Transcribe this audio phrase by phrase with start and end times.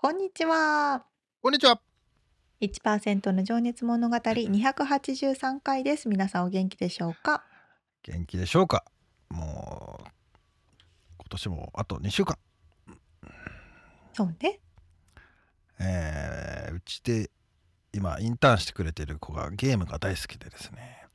[0.00, 1.02] こんにちは。
[1.42, 1.80] こんにちは。
[2.60, 6.08] 1%の情熱物語283回です。
[6.08, 7.42] 皆さんお元気でしょうか？
[8.04, 8.84] 元気でしょうか？
[9.28, 10.04] もう、
[11.18, 12.38] 今年もあと2週間。
[14.12, 14.60] そうね。
[15.80, 17.28] えー、うちで
[17.92, 21.06] 今インターンしてくれてる子がゲームが大好きでですね。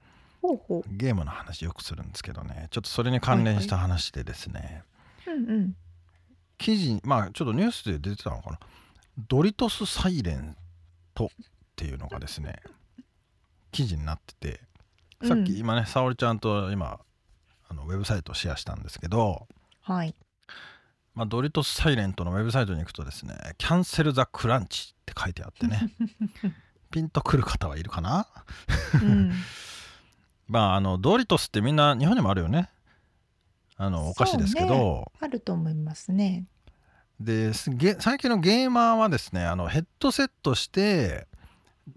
[0.41, 4.83] ほうほうゲームの話よくするんですけどねちょっとそれに関連した話でですね、
[5.23, 5.75] はいはい、うんうん
[6.63, 8.59] 記事まあちょっとニュースで出てたのかな。
[9.27, 10.55] ドリトスサイレン
[11.13, 11.29] トっ
[11.75, 12.55] ていうのがですね
[13.73, 14.61] 記事になってて
[15.27, 16.99] さっき今ね、沙織ちゃんと今
[17.67, 19.45] あのウェブサイトをシェアしたんですけど、
[19.81, 20.15] はい。
[21.15, 25.91] まあ、ドリトスサイレントのウェブサイトに行くとですね「キャンセル・ザ・クランチ」って書いてあってね
[26.89, 28.27] ピンとくる方はいるかな、
[28.95, 29.31] うん、
[30.47, 32.69] まああのドリトスってみんな日本にもあるよね。
[33.75, 36.45] あのお菓子ですけど、ね、あると思いますね
[37.23, 41.27] で最近のゲーマーはですねあのヘッドセットして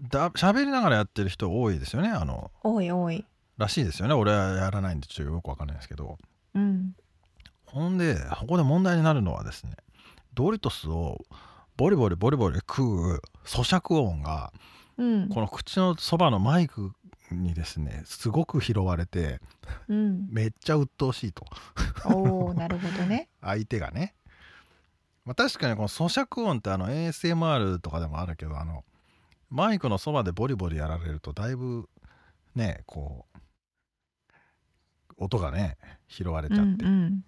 [0.01, 3.25] だ喋りながらやってる人多いですよねあの多い多い。
[3.57, 4.13] らしいですよね。
[4.13, 6.17] 俺はやらないんでちょっとよくわかんないですけど、
[6.53, 6.95] うん、
[7.65, 9.71] ほんでここで問題になるのはですね
[10.33, 11.25] ドリトスを
[11.75, 14.51] ボリボリボリボリ食う咀嚼音が、
[14.97, 16.91] うん、この口のそばのマイク
[17.31, 19.39] にですねすごく拾われて、
[19.89, 21.45] うん、めっちゃ鬱陶しいと。
[22.05, 23.29] おなるほどね。
[23.41, 24.13] 相手がね
[25.27, 28.85] まあ、確かにこの咀嚼音ってあの ASMR とかでもあるけどあの
[29.49, 31.89] マイクのそばでボリボリやられるとだいぶ
[32.55, 33.37] ねこう
[35.17, 35.77] 音がね
[36.07, 37.25] 拾われちゃって、うんうん、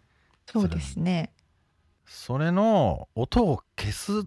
[0.50, 1.34] そうですね。
[2.06, 4.26] それの音を消す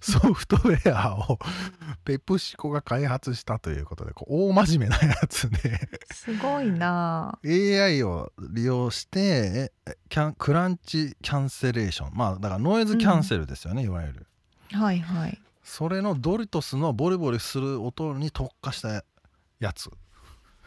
[0.00, 1.38] ソフトウェアを
[2.04, 5.80] ペプシコが開発したということでこう大真面目なやつで。
[6.12, 7.38] すごいな。
[7.44, 9.72] AI を利用して
[10.08, 12.10] キャンクランチキャンセレーション。
[12.14, 14.26] まあだからノイズキャンセルですよね、うん、いわゆる。
[14.72, 15.40] はいはい。
[15.62, 19.04] それのドリトスのボリボリする音に特化した
[19.58, 19.90] やつ。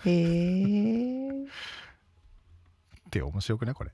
[0.06, 1.46] へえっ
[3.10, 3.92] て面白くねこれ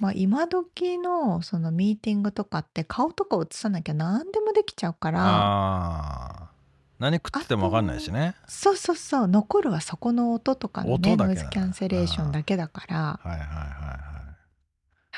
[0.00, 6.50] まあ、今時のそのミーティングとかって顔とか映さなきゃ何でもできちゃうからあ
[6.98, 8.34] 何食ってても分かんないしね。
[8.48, 12.96] そうそうそう残るはそこの音とかのねノイズキャンセレーションだけだから。
[12.96, 13.62] はいはいはいは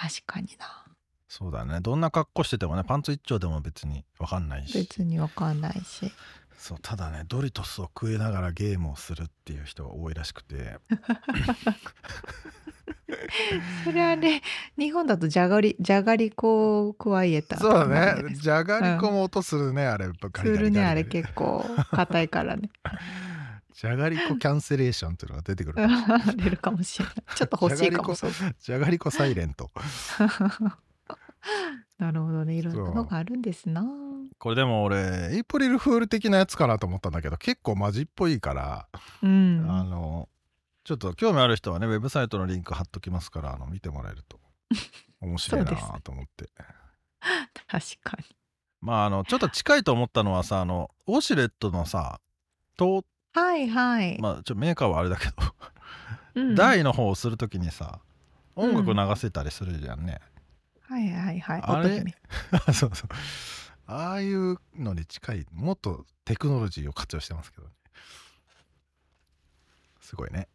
[0.07, 0.11] い。
[0.13, 0.85] 確かにな。
[1.27, 1.81] そうだね。
[1.81, 4.77] どんな格好しててもねパンツ一丁でも別に分かんないし。
[4.77, 6.13] 別に分かんないし
[6.61, 10.77] そうただねドリトスを食いながらゲームをするっていう人が多いらしくて。
[13.85, 14.43] それはね
[14.79, 18.35] 日本だとじゃがりじゃがりこを加えたそうだね。
[18.35, 22.71] じゃがりこも音するね、うん、あれするねあれ結構硬いからね。
[23.73, 25.79] じゃがりこキャンセレーションっていうのが出てくる。
[26.37, 27.15] 出るかもしれない。
[27.37, 28.15] ちょっと欲しいかも
[28.61, 29.71] じゃがりこサイレント
[32.01, 32.55] なるほどね。
[32.55, 33.85] いろんなのがあるんですな。
[34.39, 38.89] これでも俺エイプリルフール的なやつかなと思ったんだけど結構マジっぽいから、
[39.23, 40.31] うん、あの
[40.83, 44.41] ちょっと興味ある人はねウェブサイトのリンク貼っときますからあの見てもらえると
[45.21, 46.49] 面白いなと思って、
[47.67, 48.25] 確かに。
[48.81, 52.19] まああのちょっと近いと思ったのはさあのウォシュレットのさ
[52.79, 53.05] と
[53.35, 54.19] はいはい。
[54.21, 55.33] まあちょメーカーはあれだけど
[56.35, 58.01] うん、台の方をするときにさ
[58.57, 60.30] 音楽流せたりするじゃんね、うん、
[60.91, 61.63] はいはいはい。
[61.63, 62.05] あれ？
[62.75, 63.09] そうそう。
[63.87, 67.73] ああいうのに近いもっとテクノロジーを活用してますけどね。
[70.01, 70.49] すごいね。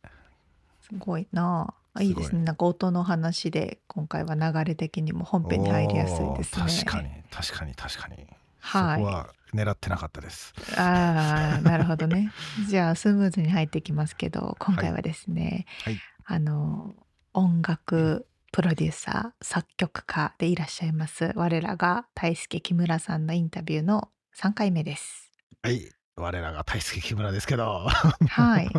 [0.81, 1.73] すごいな。
[1.93, 2.41] あいいですね。
[2.43, 6.83] なんか音の話で今回は流れ的にも本編に入りやすいですね。
[6.83, 7.09] 確かに。
[7.31, 8.27] 確かに確かに。
[8.59, 10.53] はい、そこは狙ってなかったです。
[10.77, 12.33] ああなるほどね。
[12.67, 16.93] じゃあスムーズに入ってきますけど今回はですね、はい、あの
[17.33, 24.07] 音楽プロデューサー作曲家でいらっしゃいます我らが大輔木村さんのインタビューの
[24.39, 25.29] 3回目です
[25.61, 25.91] はい。
[26.15, 27.85] 我らが大輔木村ですけど。
[28.29, 28.69] はい。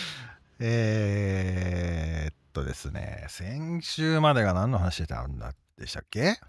[0.60, 6.40] えーっとですね、先週までが何の話してたんだでしたっけ？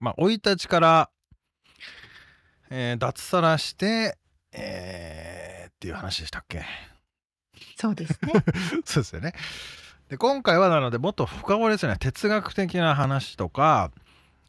[0.00, 1.10] まあ、生い立ちから、
[2.68, 4.18] えー脱サラして、
[4.52, 6.62] えーっていう話でしたっけ？
[7.78, 8.32] そうですね。
[8.84, 9.32] そうですよね。
[10.12, 13.90] で、今回はなので、もっと深掘りですね、哲学的な話とか、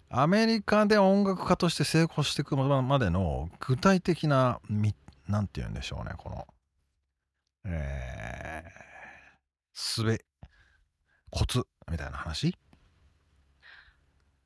[0.10, 4.94] アメリカで音楽家として成功していくまでの具体的な、み
[5.30, 6.48] なんて言うんでしょうね、この、
[7.66, 8.72] えー、
[9.72, 10.26] すべ、
[11.30, 12.58] コツみたいな話？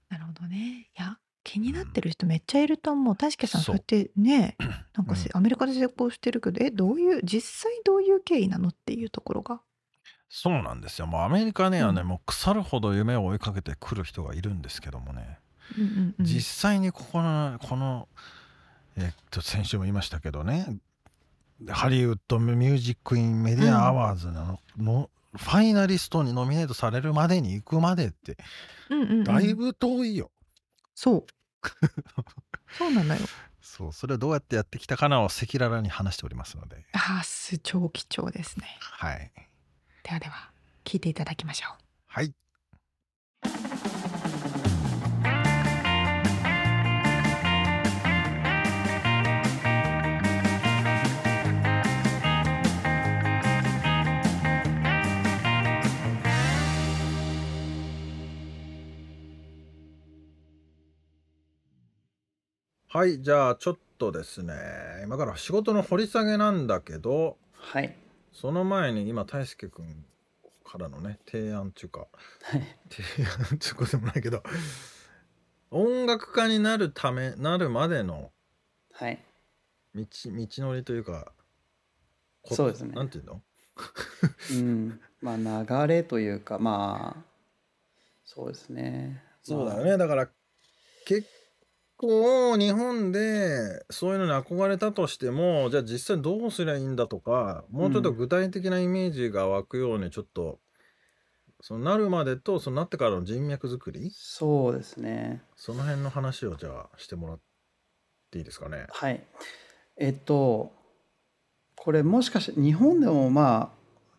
[0.10, 0.92] なるほどね。
[0.96, 3.16] いや、気になってる人めっちゃいると思う。
[3.16, 4.56] 大輔さん、そそううやってね、
[4.96, 9.64] なんかせ、うアメリカで成功してるけど、え、どういう、実際どういう経緯なのっていうところが。
[10.30, 11.08] そうなんですよ。
[11.08, 15.40] もうアメリカにはね、うんもう腐るほど夢を追いかけてくる人がいるんですけどもね、
[15.78, 16.26] うんうんうん。
[16.26, 18.08] 実際にここのこの
[18.98, 20.80] えっと先週も言いましたけどね
[21.70, 28.38] Hollywood Music in Media Awards の,、のファイナリストにノミネートされるまでに行くまでって
[28.90, 30.32] うんうんうんだいぶ遠いよ、
[30.96, 31.26] そう。
[32.78, 33.22] そうなのよ。
[33.62, 38.66] そうそれをどうやってやってきたかなを赤裸々に話しておりますのでああ、す超貴重ですね。
[38.80, 39.32] はい
[40.08, 40.52] ではでは、
[40.86, 41.84] 聞いていただきましょう。
[42.08, 42.34] はい
[62.88, 64.54] はいじゃあちょっとですね
[65.04, 68.07] 今から仕事の掘り下げなんだけどはい。
[68.40, 70.06] その前に今大輔君
[70.64, 72.02] からのね提案っていうか
[72.44, 72.62] はい。
[72.88, 74.44] 提案っていうことでもないけど
[75.72, 78.30] 音楽家になるためなるまでの
[78.94, 79.18] はい。
[79.96, 81.32] 道道のりというか
[82.44, 83.42] こそうですねなんていうの？
[84.52, 85.00] うん。
[85.20, 87.24] まあ、流れというか、まあ、
[88.24, 89.24] そうですね。
[89.42, 90.30] そうだよねだから
[91.08, 91.28] 結
[91.98, 100.60] 構日本でそういうのに憧れたとしてもじゃあ実際どうすりゃいいんだとかもうちょっと具体的なイメージが湧くようにちょっと、
[101.62, 104.12] そのなるまでとそのなってからの人脈作り？
[104.14, 105.42] そうですね。
[105.56, 107.40] その辺の話をじゃあしてもらっ
[108.32, 108.86] ていいですかね？
[108.90, 109.24] はい。
[109.98, 110.72] えっと、
[111.76, 113.74] これもしかして日本でもま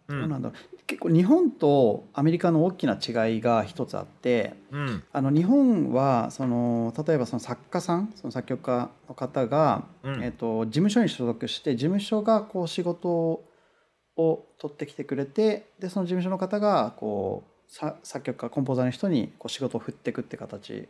[0.08, 0.77] あ、うどうなんだろう。
[0.88, 5.04] 結構日本とアメリカの大きな違いが一つあって、うん。
[5.12, 10.24] あの日本はその例えばその作家さんその作曲家の方が、うん。
[10.24, 13.44] えっと事務所に所属して事務所がこう仕事を
[14.16, 20.72] 取ってきてくれてでその事務所の方がこうさ作曲家コンポーザーの人にこう仕事を振っていくって形。
[20.72, 20.88] 例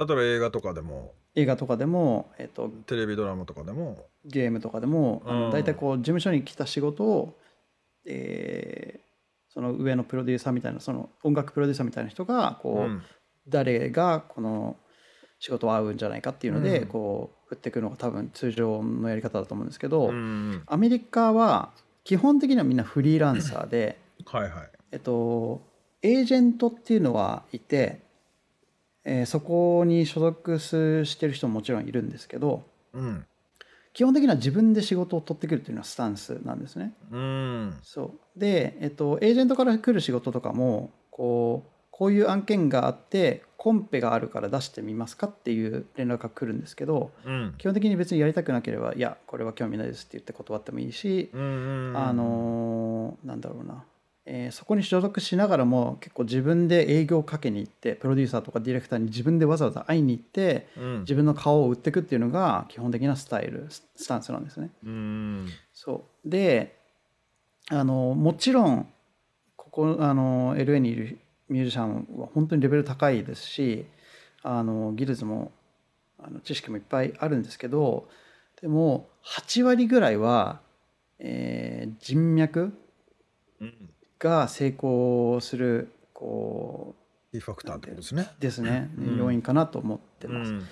[0.00, 1.12] えば映画とかでも。
[1.34, 4.06] 映画とかでも、えっとテレビドラマとかでも。
[4.24, 5.40] ゲームとかでも、あうん。
[5.42, 7.38] の大体こう事務所に来た仕事を、
[8.06, 9.09] えー
[9.52, 13.02] その上のプロデューサーみたいなその音楽プロデューサーみたいな人がこう、うん。
[13.48, 14.76] 誰がこの
[15.40, 16.86] 仕事を合うんじゃないかっていうので、うん。
[16.86, 21.70] こう振っていくのが多分通常のやり方だと思うんですけど、うんアメリカは
[22.04, 24.52] 基本的にはみんなフリーランサーで、はいはい。
[24.92, 25.62] えっと、
[26.02, 28.02] エージェントっていうのはいて、
[29.04, 32.62] えーそこに所属すしてる人ももちろんいるんですけど
[32.92, 33.24] うん
[33.92, 36.92] 基本的には自分で仕事を取ってくるっていうのはスタンスなんですね。
[37.10, 37.78] うん。
[37.82, 38.38] そう。
[38.38, 47.54] で、えっと、エージェントから来る仕事とかもこうこういう案件があってコンペがあるから出してみますかっていう連絡が来るんですけどうん。
[47.58, 53.84] 基本的に別にやりたくなければいやこれは興味ないですって言って断ってもいいし、うんうんあのーなんだろうな、
[54.26, 64.70] えーそこに所属しながらも結構自分で営業をかけに行ってプロデューサーとかディレクターに自分でわざわざ会いに行ってうん自分の顔を売っていくっていうのが基本的なスタイルススタンスなんですね。
[64.84, 66.76] うんそうで
[67.70, 68.88] あのもちろん
[69.56, 73.84] ここあの LA にいるミュージシャンは本当にレベル高いですし
[74.42, 75.52] あの技術も
[76.18, 78.08] あの知識もいっぱいあるんですけど
[78.60, 80.60] でも8割ぐらいは、
[81.18, 82.74] えー人脈うん
[84.20, 86.94] が成功するこ
[87.32, 88.28] キーファクターってことですね。
[88.38, 90.52] うですね、うん要因かなと思ってうます。
[90.52, 90.62] ん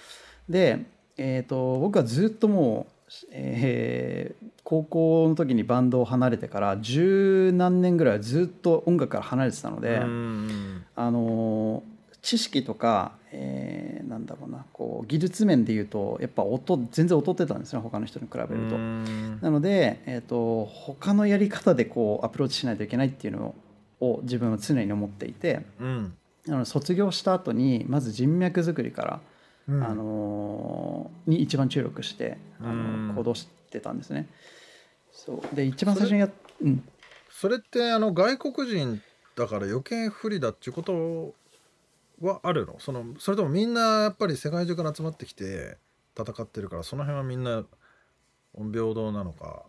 [0.49, 0.85] で、
[1.17, 18.55] えー、と僕はずっともう、えー高校の時にバンドを離れてから十何年ぐらいはずっと音楽から離れてたので、うんあのー知識とか、えーなんだろうなこう技術面で言うとやっぱ音全然劣ってたんですね他の人に比べると。
[18.77, 19.39] うん。
[19.41, 23.55] なので、えー、と他のやり方でこうアプローチしないといけないっていうの
[24.01, 26.15] を自分は常に思っていてうん。
[26.49, 29.21] あの卒業した後にまず人脈作りから
[29.69, 29.85] うん。
[29.85, 34.29] あのーに一番注力してあの行動してたんですね。
[35.13, 35.55] そう。
[35.55, 36.31] で一番最初にや
[36.63, 36.83] うん。
[37.31, 39.01] それってあの外国人
[39.37, 41.35] だから余計不利だっていうこと
[42.21, 42.79] はあるの？
[42.81, 45.79] そのそれともみんなやっぱり世界中から集まってきて
[46.19, 47.65] 戦ってるからその辺はみんな
[48.55, 49.65] 平等なのか？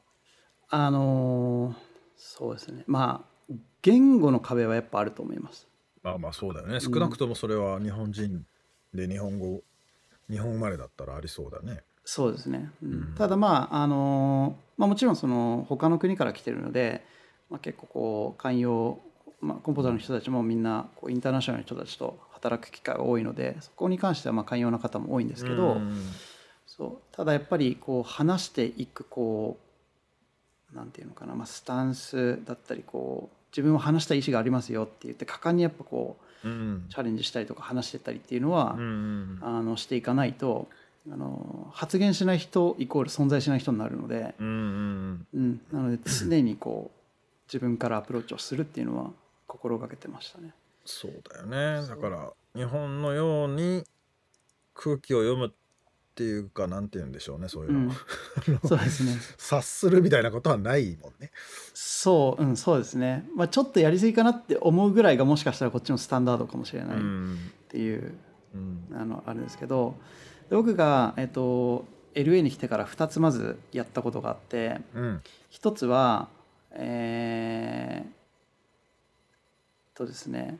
[0.69, 1.75] あのー
[2.21, 2.83] そうですね。
[2.85, 5.67] まあ言語の壁はやっぱあると思います。
[6.03, 6.79] まあまあそうだよね。
[6.79, 8.45] 少なくともそれは日本人
[8.93, 9.61] で日本語
[10.29, 11.83] 日本生まれだったらありそうだね。
[12.03, 12.91] そうですね、うん。
[12.91, 13.15] うん。
[13.15, 17.05] ただまああのまあもちろんその他の国から来てるので、
[17.49, 18.99] まあ、結構こう寛容、
[19.39, 25.95] まあ、コンポーザーの人たちもみんなこうインターナショナルの人たちと働く機会が多いのでそこに関してはまあ寛容な方も多いんですけど、うん。
[26.65, 29.57] そうただやっぱりこう話していくこ
[30.73, 36.85] うなんていうのかな、まあ、スタンスだったりこう自分は話したい意思がありますよって言って果敢にやっぱこううん。
[36.89, 40.69] チャレンジしたりとか話してったりっていうのは、うんあのしていかないと
[41.11, 45.25] あの発言しない人イコール存在しない人になるので、うん、
[45.71, 46.99] なので常にこう
[47.47, 49.11] 自分からアプローチをするっていうのは
[49.47, 50.53] 心がけてましたね。
[50.91, 51.87] そうだよね。
[51.87, 53.83] だから日本のように
[54.73, 55.51] 空気を読むっ
[56.15, 57.91] ていうかなんて言うんでしょうねそういうの、うん、
[58.67, 59.15] そうですね。
[59.37, 61.31] 察するみたいなことはないもんね。
[61.75, 63.23] そう、うん、そうですね。
[63.35, 68.15] まあちょっとやりすぎかなって思うぐらいがもしかしたらこっちのスタンダードかもしれないっうんていう、
[68.55, 68.87] うん。
[68.93, 69.95] あのあるんですけど、
[70.49, 75.21] で僕がえっと LA に来てから2つまずやったことがあって、うん。
[75.51, 76.29] 一つは
[76.71, 80.57] えー、とですね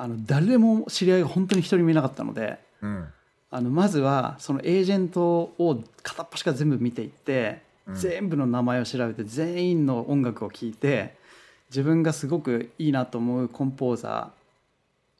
[0.00, 3.08] あの誰も知り合いが本当に一人もいなかったのでうん。
[3.50, 5.22] あのまずはそのエージェント
[5.58, 7.94] を片っ端から全部見ていって、うん。
[7.96, 11.16] 全部の名前を調べて全員の音楽を聴いて
[11.70, 14.30] 自分がすごくいいなと思うコンポーザ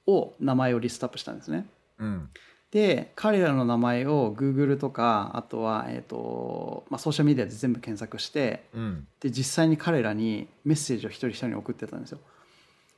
[0.06, 1.66] ーを名前をリストアップしたんですね。
[1.98, 2.28] うん。
[2.70, 9.08] で彼らの名前を Google とかあとは、えーとまあ、ソーシャルメディアで全部検索してうん。
[9.20, 12.18] で実際に彼らにメッセージを一人一人に送ってたんですよ。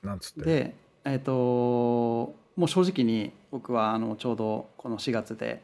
[0.03, 0.45] なんつって。
[0.45, 5.63] で、えー、ともう正直に僕はあのちょうどこの4月で、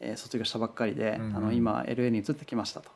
[0.00, 1.36] えー卒業したばっかりで、うんうん。
[1.36, 2.90] あの今 LA に移ってきましたと。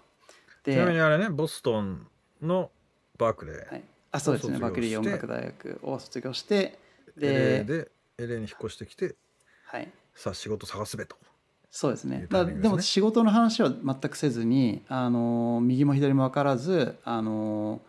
[0.65, 2.07] ちなみにで、あれねボストン
[2.41, 2.71] の
[3.19, 3.83] バークレーはい、
[4.13, 4.59] あそうですね。
[4.59, 6.79] バークリー音楽大学を卒業して
[7.17, 9.17] で LA で LA に引っ越してきて
[9.65, 11.17] はい、さあ仕事探すべと。
[11.71, 12.27] そうですね。
[12.31, 17.81] でミングでも仕事の話は全くせずにあの右も左も分からずあの、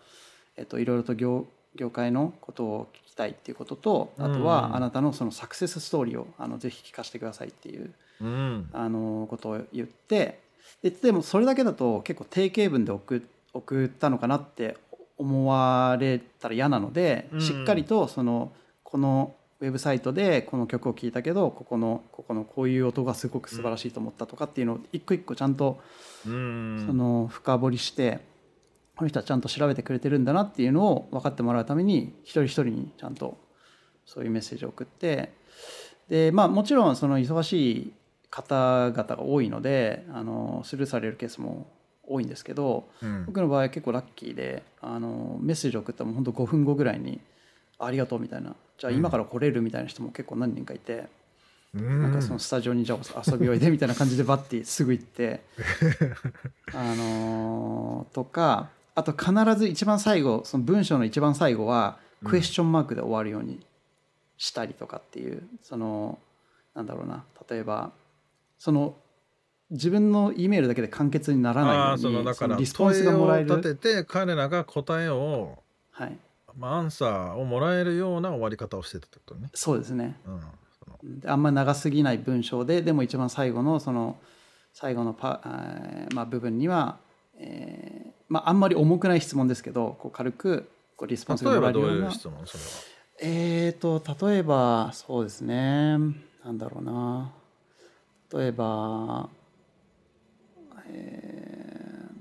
[0.55, 8.69] えっと、いろいろと業業界のことを聞きたいっていうこととあとうんはあなたのそのサクセスストーリーをあのぜひ聞かせてくださいっていううん。
[8.73, 10.39] あのことを言って
[10.81, 13.21] ででもそれだけだと結構定型文で送
[13.53, 14.77] 送ったのかなって
[15.17, 17.41] 思われたら嫌なので、うん。
[17.41, 18.51] しっかりとその
[18.83, 25.79] このウェブサイトでこの曲を聴いたけどここのここのこういう音がすごく素晴らしいと思ったとかっていうのを一個一個ちゃんと
[26.25, 26.83] うん。
[26.85, 28.19] その深掘りして、
[28.95, 33.37] この人はちゃんと調べてくれてるんだなっていうのを分かってもらうために一人一人にちゃんと
[34.05, 35.33] そういうメッセージを送って
[36.09, 37.93] でまあもちろんその忙しい
[38.29, 41.67] 方々が多いのであのスルーされるケースも
[42.05, 47.19] 多いんですけどうん僕の場合は結構ラッキーであのメッセージを送ったらもう本当5分後ぐらいに
[47.79, 51.07] 「ありがとう」みたいな「じゃあ今から来れる」みたいな人も結構何人かいて。
[51.75, 55.41] うんなんかそのスタジオにじゃあ遊びおいでみたいな感じでバッてすぐ行って
[56.71, 62.29] あのーとかあと必ず一番最後その文章の一番最後はうん。
[62.29, 63.59] クエスチョンマークで終わるように
[64.37, 66.19] したりとかっていうその
[66.73, 67.25] なんだろうな。
[67.49, 67.91] 例えば
[68.57, 68.95] その
[69.69, 75.57] 自分の E メールだけで完結にならないようにそのだかリスポンスがもらえる、立てて彼らが答えを、
[75.91, 76.17] はい、
[76.55, 79.49] まあ、アンサーをもらえるような終わり方をしてたってことね。
[79.53, 80.17] そうですね。
[80.25, 80.41] うん
[81.25, 84.17] あんまり長すぎない文章ででも一番最後のその
[84.71, 86.97] 最後のパ、えーまあ、部分には、
[87.37, 92.05] えーまあ、あんまり重くない質問ですけどこう軽くこうリスポンスがもらえるような。
[92.07, 92.69] いう質問それは。
[93.21, 95.97] えーと例えばそうですね。
[96.43, 97.31] なんだろうな。
[98.33, 99.29] 例えば
[100.89, 102.13] えー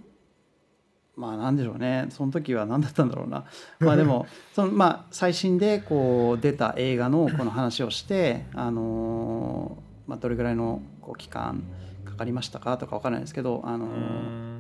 [1.17, 2.09] まあなんでしょうね。
[2.11, 3.47] その時は何だったんだろうな。
[3.81, 11.65] まあでも そのまあ最新でこう出た映画のこの話をしてあのーまあどれぐらいのこう期間
[12.05, 13.95] かかりましたかとかわからないですけどあのーう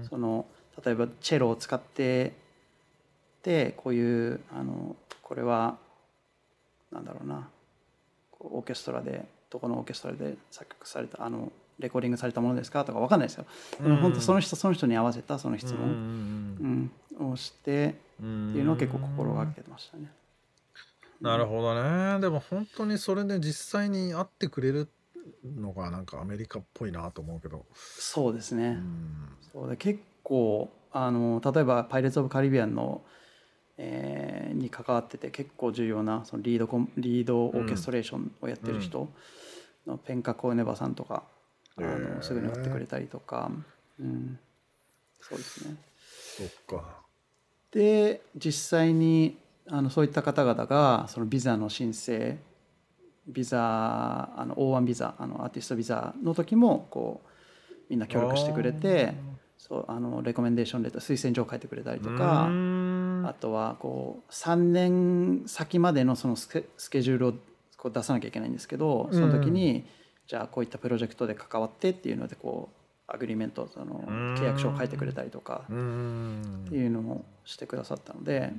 [0.03, 0.05] ん。
[0.09, 0.47] その
[0.85, 2.33] 例えばチェロを使って
[3.43, 5.77] でこういうあのこれは
[6.91, 7.49] なんだろうな
[8.41, 12.85] オーケストラでどこのオーケストラで作曲されたあのレコーディングされたものですか？
[12.85, 13.47] とかわかんないですよ。
[13.81, 20.11] でも本当その人その人に合わせたその質うん問、うんをしてうんっていうのを結構心がけてましたね。
[21.21, 24.89] なるほどねでも本当にそれで実際に会ってくれる
[25.45, 27.67] のがなんかアメリカっぽいなと思うけど。
[27.75, 29.29] そうですね、うん。
[29.53, 33.03] そうで結構あの例えば「パイレーツ・オブ・カリビアンの」
[33.79, 39.09] えーに関わってて結構重要なそのリードコンリードオーケストレーションをやってる人。
[39.87, 41.25] のペンカ・コーネバさんとか、
[41.77, 42.17] あへー。
[42.17, 43.51] のすぐにやってくれたりとか、
[43.99, 44.39] うん、
[45.21, 45.77] そうですね。
[46.39, 47.03] そっか。
[47.71, 52.37] で実際にあのそういった方々がそのビザの申請
[53.27, 59.15] ビザあの O1 ビザあのアーティストビザの時もこうみんな協力してくれて
[59.59, 67.35] そうあのレコメンデーションレター推薦状を書いてくれたりとかあとはこう3年先までのそのスケスケジュールを
[67.77, 69.85] こう出さなきゃいけないんですけどその時に
[70.27, 72.82] じゃあこういったプロジェクトで関わってっていうのでこう
[73.15, 74.03] アグリメントその
[74.39, 78.53] 契約書を書いてくれたりとかっていうのをしてくださったので、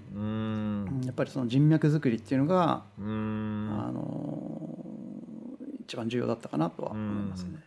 [1.05, 4.77] やっぱりその人脈作りっていうのが、あの
[5.81, 7.63] 一番重要だったかなとは思いますね。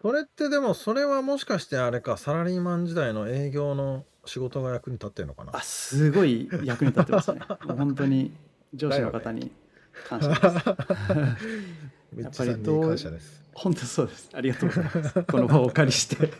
[0.00, 5.56] それってでもそれはもしかしてあれかサラリーマン時代の営業の仕事が役に立ってんのかな？
[5.56, 7.40] あすごい役に立ってますね。
[7.66, 8.32] 本当に
[8.74, 9.50] 上司の方に
[10.08, 10.42] 感謝です。
[10.44, 10.56] め っ
[12.16, 14.30] やっちゃさんにぱりどう感謝です本当そうです。
[14.32, 15.22] ありがとうございます。
[15.24, 16.16] この場をお借りして。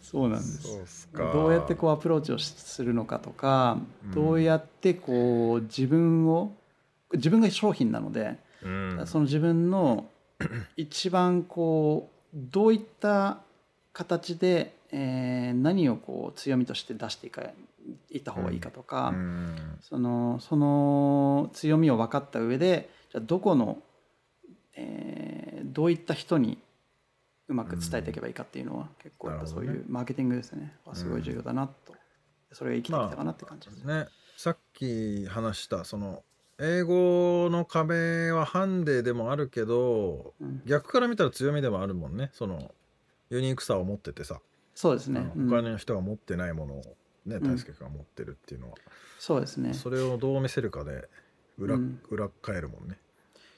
[0.00, 0.62] そうなんです。
[0.62, 6.54] そうっすかどうやってこうアプローチをしするのかとか、うんどうやってこう自分を
[7.12, 10.08] 自分が商品なので、うんその自分の
[10.76, 13.40] 一番こうどういった
[13.92, 17.42] 形で、えー何をこう強みとして出していか
[18.10, 22.88] いった方がいいかとか、うんそのその強みを分かった上で
[23.20, 23.78] どこの、
[24.74, 25.38] えー
[25.78, 26.58] どういった人に
[27.46, 30.74] うまく伝えていけばいいかっていうのは、結構やっぱそういうマーケティングですね。
[30.84, 31.94] はすごい重要だなと、
[32.52, 33.94] それが生きてきたかなって感じですね。
[34.00, 34.06] ね。
[34.36, 36.22] さっき話したその
[36.60, 40.62] 英語の壁はハンデでもあるけどうん。
[40.66, 42.30] 逆から見たら強みでもあるもんね。
[42.32, 42.74] その
[43.30, 44.40] ユニークさを持っててさ、
[44.74, 45.48] そうですね、うん。
[45.48, 46.82] 他の人が持ってないものを
[47.24, 47.42] ねうん。
[47.54, 48.76] 大輔君が持ってるっていうのは、
[49.18, 49.74] そうですね。
[49.74, 51.08] それをどう見せるかで
[51.56, 52.00] 裏,、うん。
[52.10, 52.98] 裏返るもんね。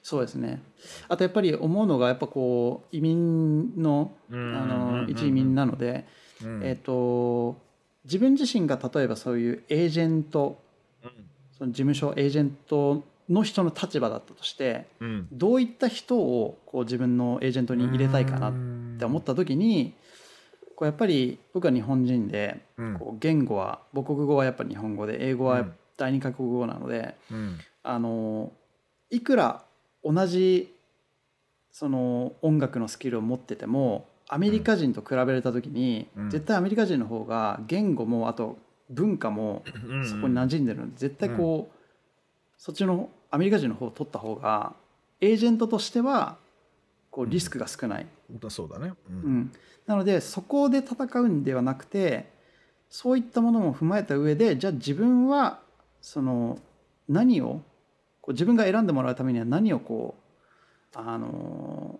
[0.03, 0.61] そうですね。
[1.07, 6.05] あとやっぱり思うのがやっぱこう移民のあの一移民なので、
[6.43, 6.63] うん。
[6.63, 7.57] えっ、と
[8.05, 10.59] 自分自身が例えばそういうエージェント
[11.57, 15.27] その事務所エージェントの人の立場だったとしてうん。
[15.31, 18.53] どういった人をこう自分のエージェントに入れたいかなっ
[18.97, 19.93] て思った時に
[20.75, 22.97] こうやっぱり僕は日本人でうん。
[22.97, 25.73] こう言語は母国語はやっぱり日本語で英語はうん。
[25.97, 27.59] 第二カ国語なのでうん。
[27.83, 28.51] あの
[29.11, 29.63] いくら
[30.03, 30.73] 同じ
[31.71, 36.29] その音楽のスキルを持っててもアメリカ人と比べた時に、うん。
[36.29, 38.57] 絶対アメリカ人の方が言語もあと
[38.89, 40.05] 文化もうん。
[40.07, 41.77] そこに馴染んでるので絶対こう、
[42.57, 44.73] そっちのアメリカ人の方を取った方が
[45.19, 46.37] エージェントとしては
[47.09, 48.07] こうリスクが少ない、
[48.49, 48.93] そうだね。
[49.09, 49.51] ううんん。
[49.85, 52.31] なのでそこで戦うんではなくて
[52.89, 55.59] そういったものも踏まえた上でじゃあ自分は
[56.01, 56.59] その
[57.09, 57.61] 何を
[58.21, 60.15] こう自分が選んでもらうためには何をこ
[60.93, 61.99] うあの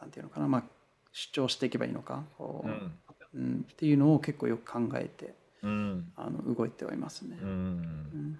[0.00, 0.64] なんていうのかな、まあ、
[1.12, 3.66] 主張していけばいいのかこう、うん。
[3.72, 6.12] っていうのを結構よく考えてうん。
[6.16, 7.38] あの動いてはいますね。
[7.40, 7.48] うん。
[7.48, 8.38] うん。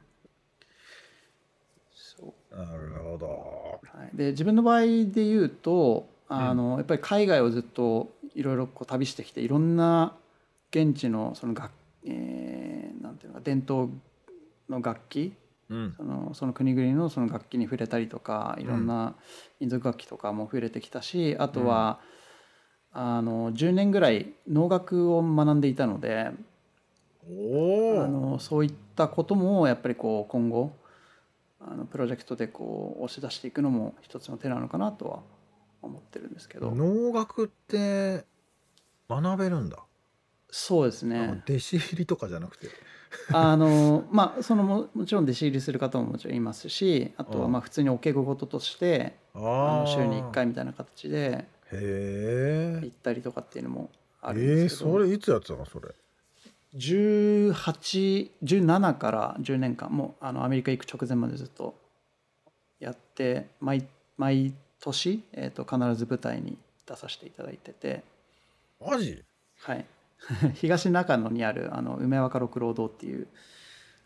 [1.93, 2.57] そう。
[2.57, 3.81] なるほど。
[3.83, 10.15] はい、で自分の場合で言うとあの、やっぱり海外をずっといろいろこう旅してきていろんな
[10.71, 11.71] 現地のその楽、
[12.05, 13.91] えーなんていうのか伝統
[14.69, 15.35] の楽器
[15.71, 19.15] うんそのその国々のその楽器に触れたりとかいろんな
[19.61, 22.01] 民族楽器とかも触れてきたしあとは、
[22.93, 26.33] あの10年ぐらい農学を学んでいたので。
[27.27, 30.77] あのそういったこともやっぱりこう今後
[31.59, 35.21] あのプロジェクトでこう押し出していくのも一つの手なのかなとは
[35.81, 38.25] 思ってるんですけど農学って
[39.09, 39.79] 学べるんだ。
[40.51, 42.69] そうですね弟子入りとかじゃなくて。
[43.33, 49.87] あのまあそのももちろん弟子入りする方ももちろんいますしあとはうんまあ普通にお稽古事としてああのあ。
[49.87, 52.81] 週に1回みたいな形でへえ。
[52.83, 55.89] 行ったりとかっていうのもあえるんですけそれいつやってたのそれ
[56.77, 61.75] ？1817から10年間もうあのアメリカ行く直前までずっと
[62.81, 68.05] やって毎毎年、えー、と必ず舞台に出させていただいてて、
[68.81, 69.23] マジ？
[69.61, 69.85] はい、
[70.55, 73.29] 東中野にあるあの梅若六郎堂っていう、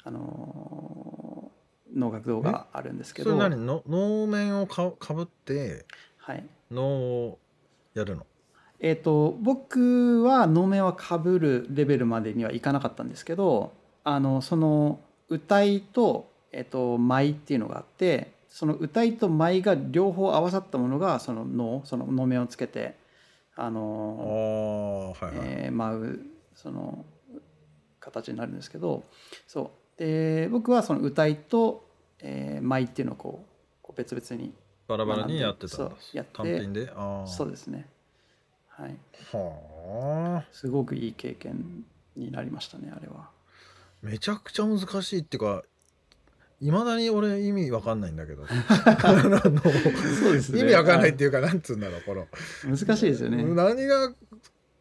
[0.04, 1.58] あのー
[1.94, 3.66] 能楽堂があるんですけそれど、何？
[3.66, 5.86] の能面をかかぶって
[6.18, 6.44] はい。
[6.70, 7.38] 能を
[7.94, 8.26] やるの？
[8.80, 13.72] えー、と僕は能面はかぶるレベルまでにはいかなかったんですけど
[14.04, 22.94] あのその歌いと,、えー、と舞っていうのがあってその歌いと舞が両方合わさったものがその能その能面をつけて
[23.58, 26.20] ああの、ーはいはい、えー舞う
[26.54, 27.04] その
[28.00, 29.04] 形になるんですけど
[29.46, 29.98] そう。
[29.98, 31.84] で僕はその歌いと、
[32.20, 33.44] えー舞っていうのをこ
[33.88, 34.52] う別々に
[34.86, 36.90] バラバラにやってたんそうだやって単品で？
[36.94, 37.26] あー。
[37.26, 37.86] そうですね。
[38.68, 38.96] はい。
[39.32, 40.44] はあ。
[40.52, 41.84] すごくいい経験
[42.16, 43.28] になりましたねあれは。
[44.02, 45.64] めちゃくちゃ難しいっていうか
[46.60, 48.44] いまだに俺意味わかんないんだけど。
[48.48, 48.54] そ
[50.30, 52.26] うです意味わかんないっていうかなんつうんだろうこの。
[52.64, 53.44] 難しいですよね。
[53.44, 54.12] 何が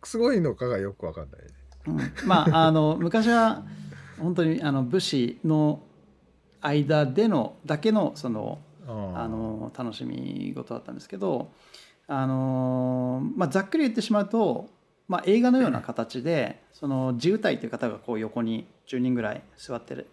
[0.04, 1.42] すごいのかがよくわかんない
[1.88, 2.28] うん。
[2.28, 3.64] まああの昔は
[4.20, 5.84] 本当にあの武士の
[6.62, 11.52] 間でのだけのそのああの楽しみ事だったんですけど
[12.08, 14.70] あの、まあ、ざっくり言ってしまうと、
[15.08, 20.08] まあ、映画のような形でその自由体という方がこう横に10人ぐらい座ってる、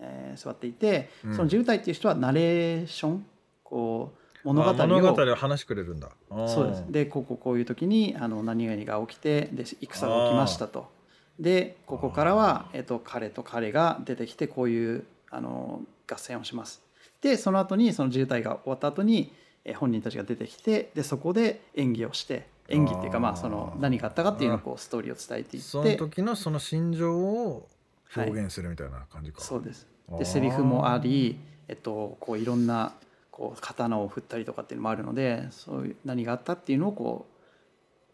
[0.00, 1.32] えー座っていてうん。
[1.32, 3.26] その自由体っていう人はナレーション
[3.64, 4.12] こ
[4.44, 6.08] う物語をあ物語を話してくれるんだ。
[6.48, 6.84] そうです。
[6.88, 10.90] でこうこうこういう時にあの何々が起きてで戦が起きましたと。
[11.38, 16.82] でここからは、えっと、彼と彼が出てきてこういうあの合戦をします。
[17.20, 19.32] でその後にその自衛隊が終わった後に
[19.64, 25.68] え本人たちが出てきてでそこで演技をして演技っていうかまあその何があったかっていうのをこうストーリーを伝えていって。
[25.68, 27.68] その時のその心情を
[28.16, 29.86] 表現するみたいな感じか、そうです
[30.18, 32.92] でセリフもあり、えっと、こういろんな
[33.30, 37.26] こう刀を振ったりとかっていうのもあるのでそういう何があったっていうのをこ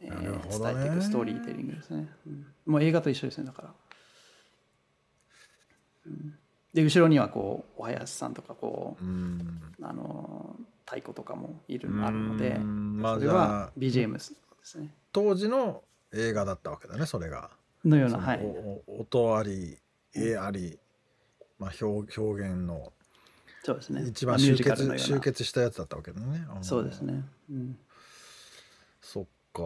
[0.03, 2.47] う、えー伝えていくストーリーテリングですね、うん。
[2.67, 3.75] もう映画と一緒ですねだから、
[6.07, 6.35] うん。
[6.75, 9.61] で後ろにはこうお囃子さんとかこうん。
[9.81, 13.01] うあの太鼓とかもいるあるのでうん。
[13.01, 14.35] まあそれは BGM です
[14.79, 14.95] ね。
[15.13, 15.83] 当時の
[16.13, 17.51] 映画だったわけだねそれが。
[17.85, 18.41] のようなはい。
[18.87, 19.79] 音あり
[20.15, 20.79] 絵あり、
[21.59, 22.93] まあ、表表現の
[23.63, 24.07] そうですね。
[24.07, 26.47] 一番集結集結したやつだったわけだね。
[26.63, 27.77] そうですね、うん。
[29.01, 29.63] そっか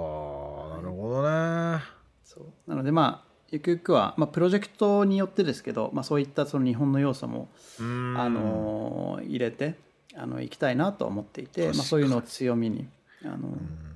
[0.77, 1.83] なるほどね。
[2.25, 2.71] そう。
[2.71, 7.49] なのでまあゆくゆくは、まあ、プロジェクトによってですけど、まあ、そういったその日本の要素も、
[7.79, 8.15] うん。
[8.17, 9.75] あのー入れて
[10.17, 12.89] あの行きたいなとは思っていて、まあ、そういうのを強みに
[13.25, 13.90] あの、うん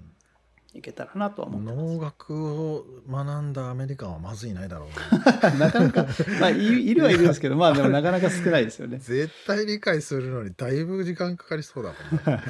[0.74, 1.76] いけたらなとは思ってます。
[1.76, 5.50] 農学を学んだアメリカンはまずいないだろうな。
[5.66, 6.06] なかなか、
[6.40, 8.98] まあ、いいるはいるんですけどまあでもなかなか少ないですよね。
[9.02, 12.46] 絶対理解するのにだいぶ時間かかりそうだもんね 確か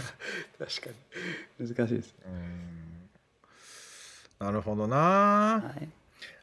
[1.61, 1.69] に。
[1.69, 2.15] 難しいです。
[2.27, 4.47] うん。
[4.47, 5.89] なるほどな、はい、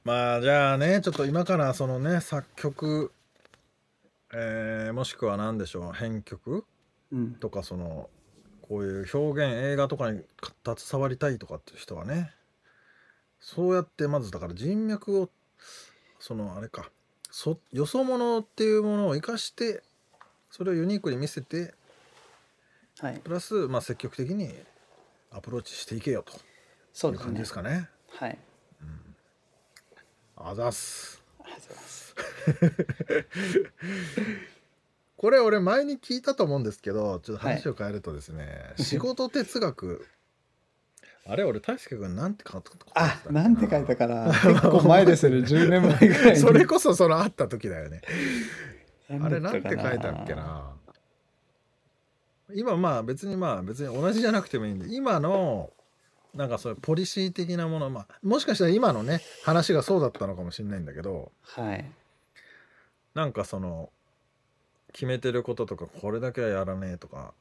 [0.04, 3.12] まあじゃあねちょっと今からそのね作曲、
[4.34, 6.65] えーもしくは何でしょう編曲
[7.12, 8.10] うん、とかその
[8.72, 10.22] こういう表現映画とかに
[10.66, 12.32] 携わりたいとかっていう人はね
[13.42, 15.30] そうやってまずだから人脈を
[16.20, 16.90] そのあれか
[17.30, 19.84] そよそ者っていうものを生かして
[20.50, 21.74] それをユニークに見せて
[23.00, 24.54] はい、プラスまあ積極的に
[25.32, 26.32] アプローチしていけよと
[26.94, 27.54] そいう感じです。
[27.54, 27.90] かね。
[28.12, 28.38] はい、
[30.38, 31.22] あざっす。
[31.40, 32.16] あざいます。
[35.22, 40.08] これ俺前に聞いたと思うんですけどちょっと話を変えるとですね、仕事哲学
[41.30, 44.26] あれ俺大輔君なんて書いたあ、なんて書いたかな。
[44.34, 45.42] 結構前ですよね。
[45.46, 46.38] 10年前ぐらいに。
[46.38, 48.02] それこそその会った時だよね
[49.10, 49.28] な？
[49.28, 50.34] あれなんて書いたっけ。
[50.34, 50.74] な？
[52.56, 55.70] 今まあ別にまあ別に同じじゃなくてもいいんで今の
[56.34, 61.86] なんかそういうポリシー的なものまあもしかしたら今のね話がそうだったのかもしれないんだけどはい。
[63.14, 63.92] なんかその
[64.94, 67.32] 決めてることとかこれだけはやらねえとかあっ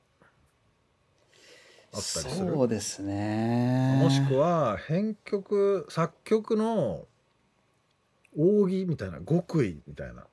[1.93, 2.33] たりする？
[2.55, 3.99] そうですね。
[4.01, 7.07] もしくは編曲作曲の
[8.37, 10.25] 奥義みたいな極意みたいな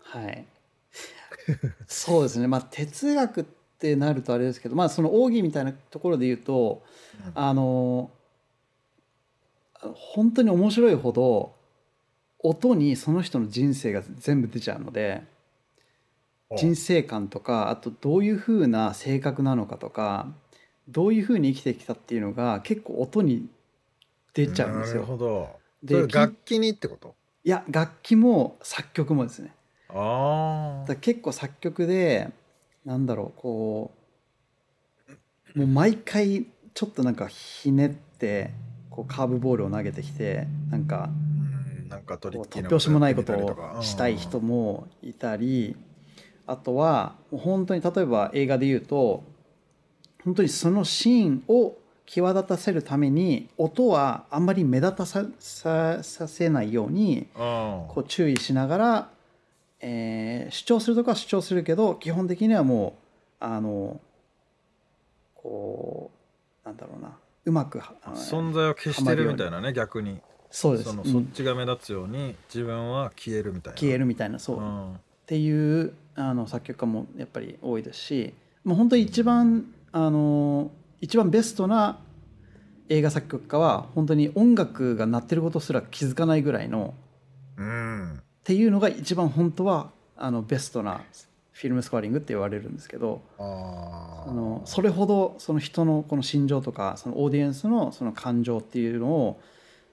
[0.00, 0.46] はい。
[1.86, 2.46] そうですね。
[2.46, 3.44] まあ哲学っ
[3.78, 6.82] てなるとあれですけど、まあその奥義みたいなところで言うと、
[7.26, 8.10] うんあの
[9.94, 11.52] 本当に面白いほど
[12.38, 15.24] 音にその人の人生が全部出ちゃうので
[16.56, 20.28] 人生観とかあとどういうふうな性格なのかとか
[20.88, 23.48] どういうふうに生きてきたっていうのが結構音に
[24.34, 25.06] 出ちゃうんですなるよ。
[25.06, 25.48] ほど。
[25.82, 27.14] で楽器にってこと？
[27.44, 29.52] いや楽器も作曲もですね。
[29.88, 32.30] あだ結構作曲で
[32.84, 33.90] なんだろうこ
[35.54, 38.50] うもう毎回ちょっとなんかひねって
[38.90, 45.76] こうカーブボールを投げてきてなんかうんなんか突拍子もないことをしたい人もいたり
[46.46, 49.22] あとは本当に例えば映画で言うと
[50.24, 51.76] 本当にそのシーンを
[52.06, 57.40] 際立たせるために音はあんまり目立たさささせないようにうん。
[57.88, 59.10] こう注意しながら、
[59.80, 62.94] えー主張するとこは主張するけど基本的にはも
[63.40, 64.00] うあの
[65.34, 66.10] こ
[66.64, 70.20] うなんだろうなうまくは存在を消してるみたいなね逆に。
[70.50, 70.90] そうです。
[70.90, 71.12] そのうん。
[71.12, 73.80] そっちが目立つように自分は消えるみたいな。
[73.80, 74.96] 消えるみたいなそう、っうん。
[75.26, 80.70] ていうあの作曲家もやっぱり多いですしもう本当に一番あの
[81.00, 81.98] 一番ベストな
[82.88, 86.94] 映画作曲家は本当に音楽が鳴ってることすら気づかないぐらいの
[87.56, 91.02] うんっていうのが一番本当はあのベストな
[91.52, 99.40] フィルムスコアリングって言われるんですけどあのそれほどその人のこの心情とかそのオーディエンスのその感情っていうのを、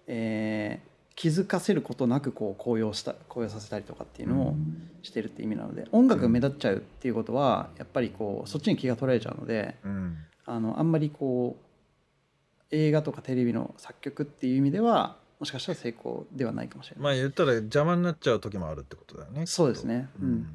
[0.07, 0.88] えー
[1.19, 4.55] 気づかせることなくこう高揚した高揚させたりとかっていうのを
[5.01, 10.17] してるって意味なので音楽が目立っちゃうっていうことはやっぱりこうそっちに気が取られちゃうのでうん。
[10.45, 17.03] あのあんまりこう映画とかテレビの作曲っていう意味ではもしかしたら成功ではないかもしれない。
[17.03, 20.07] まあ言ったら邪魔になっちゃう時もあるってことだよねそうですね。
[20.15, 20.25] きっと。
[20.25, 20.47] うん。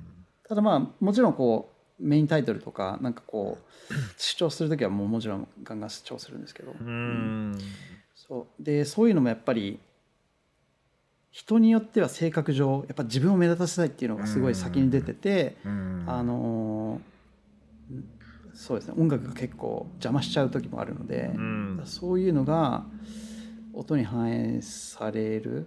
[0.48, 3.58] ただまあもちろんこうメインタイトルとかなんかこ
[3.90, 6.86] う主張する時はもうもちろんガンガン主張するんですけど、うん。
[6.86, 7.58] うん。
[8.14, 8.62] そう。
[8.62, 9.78] でそういうのもやっぱり
[11.34, 16.04] 人によっては性格上やっぱ自分を目立たせたいっていうのがすごい先に出てて、うん。
[16.06, 17.14] あのー
[18.56, 18.94] そうですね。
[18.96, 21.82] 音楽が結構邪魔しちゃう時もあるので、うん。
[21.86, 22.84] そういうのが
[23.72, 25.66] 音に反映される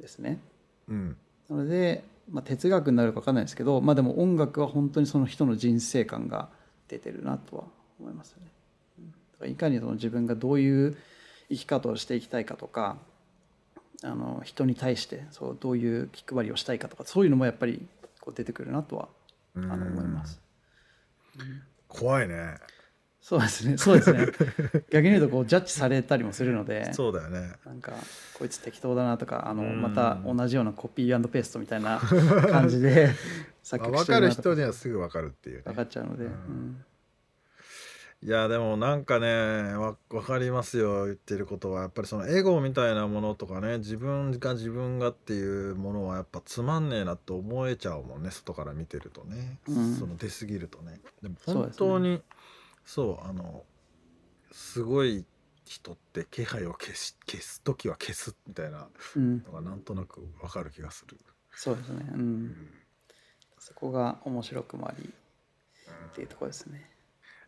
[0.00, 0.40] ですね。
[0.88, 1.16] うん。
[1.48, 6.48] なので、まあ、哲学になるか分かんないですけど、まあ、でも音楽は本当にその人の人生観が
[6.88, 7.64] 出てるなとは
[8.00, 8.38] 思いますよ
[9.44, 9.48] ね。
[9.48, 10.96] いかにその自分がどういう
[11.50, 12.98] 生き方をしていきたいかとか
[14.02, 17.86] あの人に対してそうどういう気配りをしたいかとかそういうのもやっぱり
[18.20, 19.08] こう出てくるなとは
[19.56, 20.40] あの思います。
[21.88, 22.56] 怖いね。
[23.20, 23.76] そうですね。
[23.76, 24.26] そうですね。
[24.90, 27.52] 逆に言うとこうジャッジされたりもするのでそうだよね。
[27.66, 27.92] なんか
[28.34, 29.82] こいつ適当だなとかあのうん。
[29.82, 33.10] また同じようなコピーペーストみたいな感じで
[33.62, 34.42] 作曲分かるしてるなとか。
[34.42, 36.30] 人にはすぐ分かるっていう分ねかっちゃうので、うん。
[36.30, 36.84] うん
[38.20, 39.28] いやでもなんかね
[39.74, 41.82] わ分かりますよ言ってることは。
[41.82, 49.94] やっぱりそのエゴみたいなものとかね自分が自分がっていうものはやっぱつまんねえなって思えちゃうもんね外から見てるとね、うん。
[49.94, 51.00] その出過ぎるとね。
[51.22, 51.76] でも本そうですね。
[51.78, 52.22] 当に
[52.84, 53.62] そう,、あの
[54.50, 55.24] すごい
[55.64, 61.18] 人って気配を消し消す時は消すみたいなうん、のがなんとなく分かる気がする、
[61.52, 62.56] そうですね、うん、
[63.58, 65.12] そこが面白くもあり
[66.08, 66.90] っていうところですね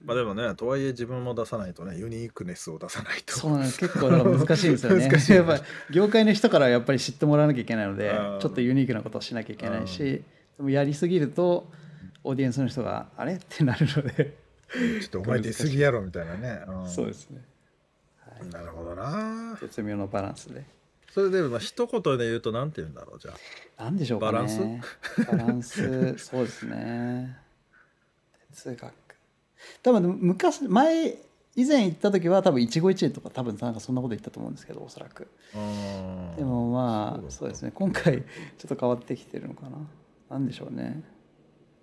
[0.05, 3.35] まあでもねとはいえ自分も出さないとねユニークネスを出さないと。
[3.35, 3.79] そうなんです。
[3.79, 5.07] 結構だから難しいんですよね。
[5.09, 8.41] 難しいやっぱり業界の人からやっぱり知ってもらわなきゃいけないのでうん。
[8.41, 10.23] ちょっとユニークなことをしなきゃいけないし
[10.57, 11.71] でもやりすぎると
[12.25, 13.35] オーディエンスの人があれ？
[13.35, 14.37] ってなるので。
[15.03, 16.89] ちょっとお前出過ぎやろみたいなね、うん。
[16.89, 17.43] そうですね。
[18.53, 19.59] なるほどな。
[19.61, 20.65] 絶妙のバランスで。
[21.13, 23.33] それでまあ一言で言うとなんて言うんだろうじゃ
[23.79, 23.85] あ。
[23.85, 24.33] なんでしょうかね。
[24.33, 24.61] バランス？
[25.27, 26.19] バランス。
[26.19, 27.37] そうですね。
[28.53, 28.93] 哲学
[29.83, 31.17] 多分昔前
[31.57, 35.29] 以前行った時は多分一期一会とか多分なんかそんなこと言ったと思うんですけどおそらく。
[35.55, 37.73] うんでもまあそうですね。
[37.75, 38.23] 今回ちょ
[38.67, 39.79] っと変わってきてるのかな。
[40.31, 41.03] なんでしょうね。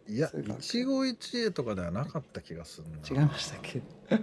[0.08, 3.22] いや一期一会とかではなかった気がするな。
[3.22, 3.82] 違いましたっけ？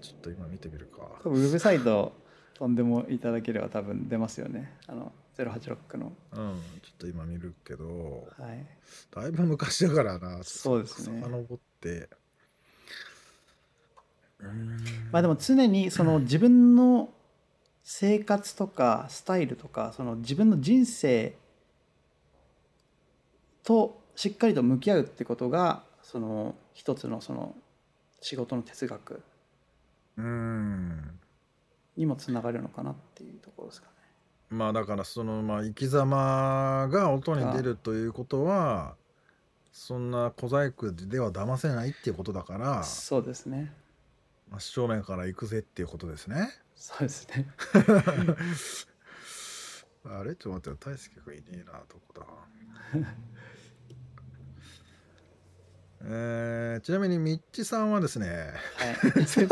[0.00, 1.02] ちょっと今見てみるか。
[1.24, 2.12] 多分ウェブサイト
[2.54, 4.78] 飛んでもいただければ多分出ますよね。
[4.86, 6.12] あの086の。
[6.32, 8.28] うんちょっと今見るけど。
[8.38, 8.64] はい。
[9.10, 10.38] だいぶ昔だからな。
[10.44, 11.20] そうですね。
[11.20, 11.90] 遡って。
[11.90, 12.08] うん
[15.10, 17.08] まあでも常にその自分の
[17.82, 21.36] 生活とかスタイルとかその自分の人生
[23.62, 27.54] としっかりと向き合うってことがその一つのその
[28.20, 29.22] 仕事の哲学
[30.16, 31.18] うん。
[31.96, 33.92] にもつながるのかなっていうところですかね。
[34.50, 38.94] まあだからそのまあ生き様が音に出るということは
[39.72, 42.82] そんな小細工では騙せないっていうことだから。
[42.84, 43.72] そうですね。
[44.50, 46.50] 真正面から行くぜっていうことですね。
[46.74, 47.46] そうですね。
[50.04, 50.36] あれ？
[50.36, 52.26] ちょっと待ってよ大輔君いねえなどこだ？
[56.08, 59.26] えーちなみにミッチさんはですねはい。
[59.26, 59.48] 先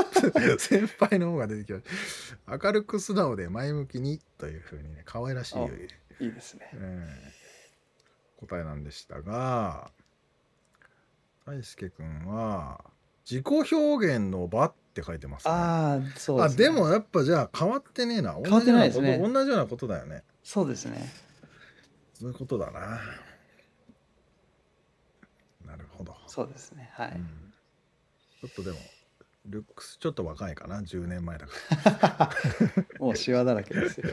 [0.58, 1.84] 先輩の方が出てきまし
[2.46, 5.64] た明るく素直で前向きにというふうにね可愛らしい、あ
[6.20, 6.70] いいですね。
[6.74, 9.90] えー答えなんでしたが
[11.46, 12.84] 大輔君は
[13.28, 16.64] 自己表現の場って書いてますねああ、そうあです、ね。
[16.64, 21.08] でもやっぱじゃあ変わってねえな変わってないですね同じようなこと同じようなことだよねそうですね。
[22.12, 23.00] そういうことだな
[25.66, 26.90] なるほど、そうですね。
[26.92, 27.12] はい。
[27.12, 27.26] うん
[28.40, 28.76] ちょっとでも
[29.48, 32.30] ルックスちょっと若いかな10年前だか
[33.00, 34.10] もうシワだらけですよ。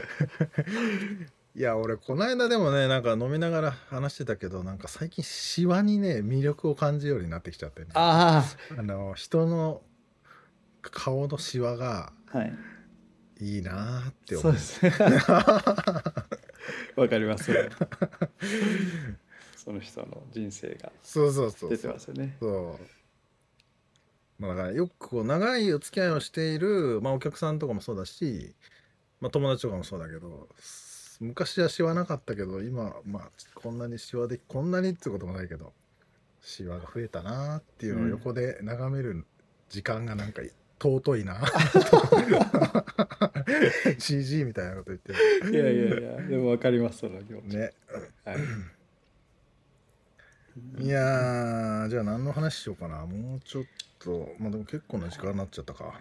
[1.54, 7.88] いや俺この間でもねなんか飲みながら話してたけどなんか最近シワにね魅力を感じるようになってきちゃってね。
[7.92, 8.44] あ
[8.76, 9.82] あの人の
[10.80, 12.52] 顔のシワがあはい。
[13.40, 14.92] いいなーって思そうですね。
[16.96, 17.44] わかります。
[17.44, 17.68] それ
[19.56, 21.70] その人の人生がそうそうそう。
[21.70, 22.36] 出てますよね。
[22.40, 22.84] そう。
[24.42, 28.54] まあだからよくこう長いお付き合いをしている、まあ、お客さんとかもそうだし、
[29.20, 30.48] まあ、友達とかもそうだけど
[31.22, 35.72] 昔はシワなかったけど今まあこんなにシワでこんなにってこともないけど
[36.42, 39.24] シワが増えたなーっていうのを横で眺める
[39.68, 40.42] 時間がなんか
[40.80, 41.40] 尊いな、
[43.98, 45.52] CG みたいなこと言ってる。
[45.52, 47.72] いやいやいやでもわかりますその気持ち、ね。
[48.24, 48.34] は
[50.80, 53.06] い、いやーじゃあ何の話しようかな。
[53.06, 53.64] もうちょっ
[54.00, 56.00] とまあでも結構な時間になっちゃったか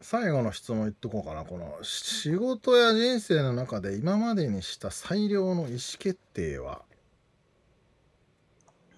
[0.00, 1.44] 最後の質問言っとこうかな。
[1.44, 6.82] この仕事や人生の中で今までにした最良の意思決定は？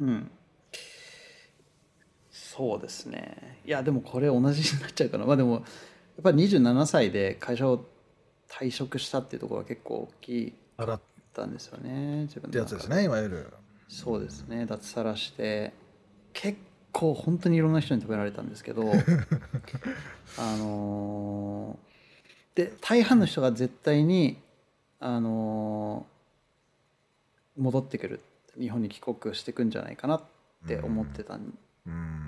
[0.01, 0.31] うん。
[2.31, 3.61] そうですね。
[3.65, 5.25] いやでもこれ同じになっちゃうかな。
[5.25, 5.63] まあでもやっ
[6.23, 7.85] ぱり27歳で会社を
[8.49, 11.01] 退職したっていうところが結構大きあらっ
[11.33, 13.53] たんですよね自分てやつですねいわゆる。
[13.89, 14.67] そうですね。
[14.67, 15.73] 脱サラして
[16.33, 16.59] 結
[16.93, 18.93] 構本当にいろんな人に食べられたんですけど
[20.39, 21.93] あのー
[22.55, 24.37] で大半の人が絶対に
[25.01, 28.21] あのー戻ってくる
[28.59, 30.23] 日本に帰国してくんじゃないかなっ
[30.67, 31.39] て思ってた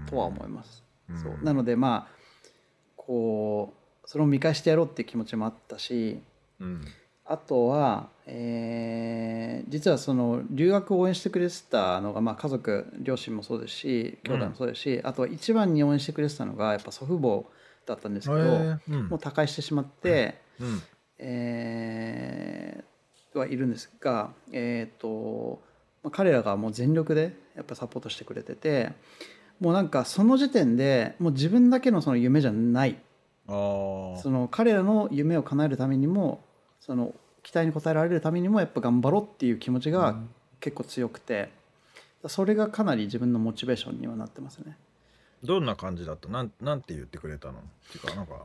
[0.07, 0.83] とは思います。
[1.09, 1.19] うん。
[1.23, 1.39] そう。
[1.43, 2.15] なのでまあ
[2.97, 3.73] こ
[4.05, 6.21] うそれを見返してやろうっていう気持ちもあったし
[6.61, 6.85] うん
[7.27, 17.45] あとは、えー実はその留学を応援してくれてたのが、まあ、家族両親もそうですし兄弟もそうですし、あとは一番に応援してくれてたのがやっぱ祖父母
[17.87, 18.79] だったんですけど、へー。
[18.89, 19.09] うん。
[19.09, 20.83] もう他界してしまって、うん。
[21.19, 25.61] えーはいるんですが、えーと
[26.05, 28.93] まあ、彼らがもう全力でやっぱサポートしてくれてて
[29.59, 32.97] もうなんかその時点でもう自分だけのその夢じゃない。
[33.47, 36.45] その彼らの夢を叶えるためにも
[36.85, 40.17] その期待に応えられるためにもやっぱ頑張ろうっていう気持ちが
[40.61, 41.51] 結構強くて
[42.27, 44.77] それがかなり自分のモチベーションにはなってますね。
[45.43, 46.29] どんな感じだった？
[46.29, 47.59] なんなんて言ってくれたの？
[47.59, 48.45] っていうかなんか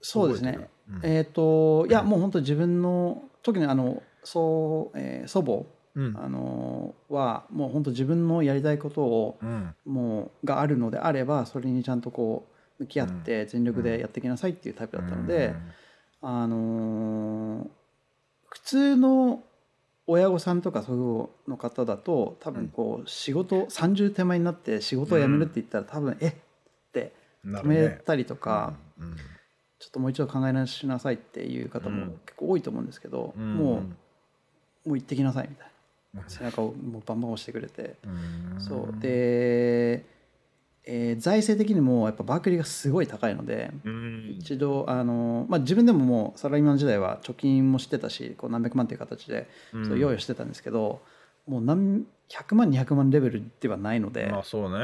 [0.00, 0.52] そうですね。
[0.52, 1.14] 覚えてる？
[1.16, 5.64] えっ、といやもう本当自分の特にあのそう、えー祖母
[5.96, 6.16] うん。
[6.16, 9.74] あのはもう本当自分のやりたいことをうん。
[9.84, 12.46] もうがあるのであればそれにちゃんとこ
[12.78, 15.54] う向き合って全力でやっていきなさいっていうタイプだったので、
[16.22, 17.68] あのー
[18.48, 19.42] 普通の
[20.06, 26.28] 親御さんとか祖父母の方だと多分こう仕事30手前になって仕事を辞めるって言ったら多分え？
[26.28, 26.32] っ
[26.92, 27.12] て
[27.44, 29.16] 止めたりとか、うん。
[29.78, 33.54] ちょっともう一度考え直しなさいっていう方もうん結構多いと思うんですけど、うん。
[33.54, 33.82] も
[34.84, 35.70] うもう行ってきなさいみたい
[36.14, 36.22] な。
[36.28, 38.08] 背中をもうバンバン押してくれて、う
[38.56, 38.60] ん。
[38.60, 39.00] そう。
[39.00, 40.04] で、
[40.86, 44.36] えー財政的にもやっぱバークリーがすごい高いのでうん。
[44.38, 49.86] 一度あの、まあ、自分でももうサラリーマン時代は貯金もしてたしこう何百万っていう形でうん。
[49.88, 51.00] そう用意してたんですけど、
[51.46, 54.78] もう何100万200万レベルではないので、まあそうね。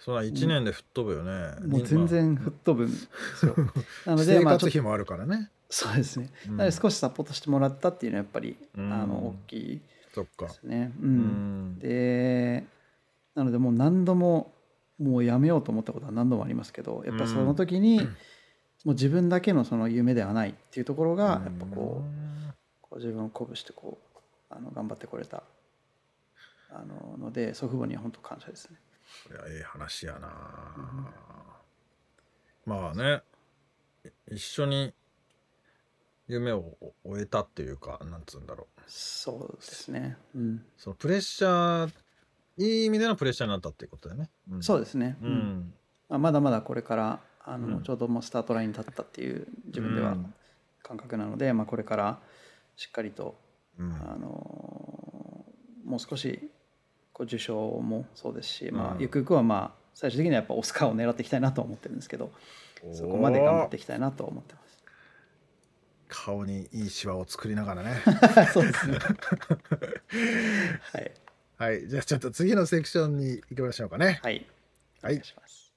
[0.00, 1.66] そんな1年で吹っ飛ぶよね。
[1.66, 2.96] もう全然吹っ飛ぶんで
[3.36, 3.54] すよ。
[4.06, 5.50] なので、生活費もあるからね。
[5.70, 6.56] そうですね、うん。
[6.58, 8.92] なので少しサポートしてもらったっていうのはやっぱり、うん。
[8.92, 9.80] あの大きい
[10.14, 10.92] そっかですね。
[11.00, 11.70] ううん。
[11.72, 11.78] ん。
[11.78, 12.64] で
[13.34, 14.52] なのでもう何度も
[14.98, 18.00] もうやめようと思ったことは何度もありますけどやっぱその時に、
[18.84, 22.52] もう自分だけのその夢ではないっていうところがやっぱこう,、
[22.82, 24.18] こう自分を鼓舞してこう
[24.50, 25.42] あの頑張ってこれた
[26.70, 28.76] あのので祖父母には本当感謝ですね。
[29.28, 30.28] これはええ話やな、
[32.66, 33.22] まあね
[34.30, 34.92] い一緒に
[36.26, 38.80] 夢を終えたっていうかなんつうんだろう。
[38.86, 40.16] そうですね。
[40.34, 42.03] うん、そのプレッシャー
[42.56, 45.16] いい意味でのプレッシャーになったっていうことだよね、うん、そうですね。
[45.22, 45.32] ううん。
[45.32, 45.74] ん
[46.08, 47.82] まあ、まだまだこれからあの、うん。
[47.82, 50.34] ちょうどもうスタートラインに立ったっていう自分ではうん。
[50.82, 52.20] 感覚なので、まあ、これから
[52.76, 53.36] しっかりと、
[53.78, 53.92] うん。
[53.92, 54.26] あの
[55.84, 56.50] もう少し
[57.12, 59.00] こう受賞もそうですし、まあ、うん。
[59.00, 62.32] ゆくゆくはまあ最終的にはやっぱオスカーを狙っていきたいなとは思ってるんですけど
[62.92, 64.60] そこまで頑張っていきたいなとは思ってま
[66.14, 67.94] 顔にいいシワを作りながらね。
[68.46, 68.52] す。
[68.54, 68.98] そうですね。
[70.92, 71.12] はい、
[71.56, 71.88] はい。
[71.88, 74.20] じゃあちょっと次のセクションに行きましょうかね。
[74.22, 74.46] はい、
[75.02, 75.16] おはい。
[75.16, 75.72] 願いします。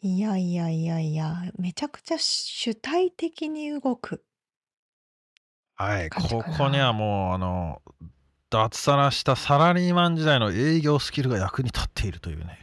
[0.00, 4.24] いやいやいやいや、めちゃくちゃ主体的に動く
[5.82, 6.92] はい、ここにはな。
[6.92, 7.82] もうあの
[8.50, 12.58] 脱サラしたサラリーマン時代の営業スキルが役に立っているというね。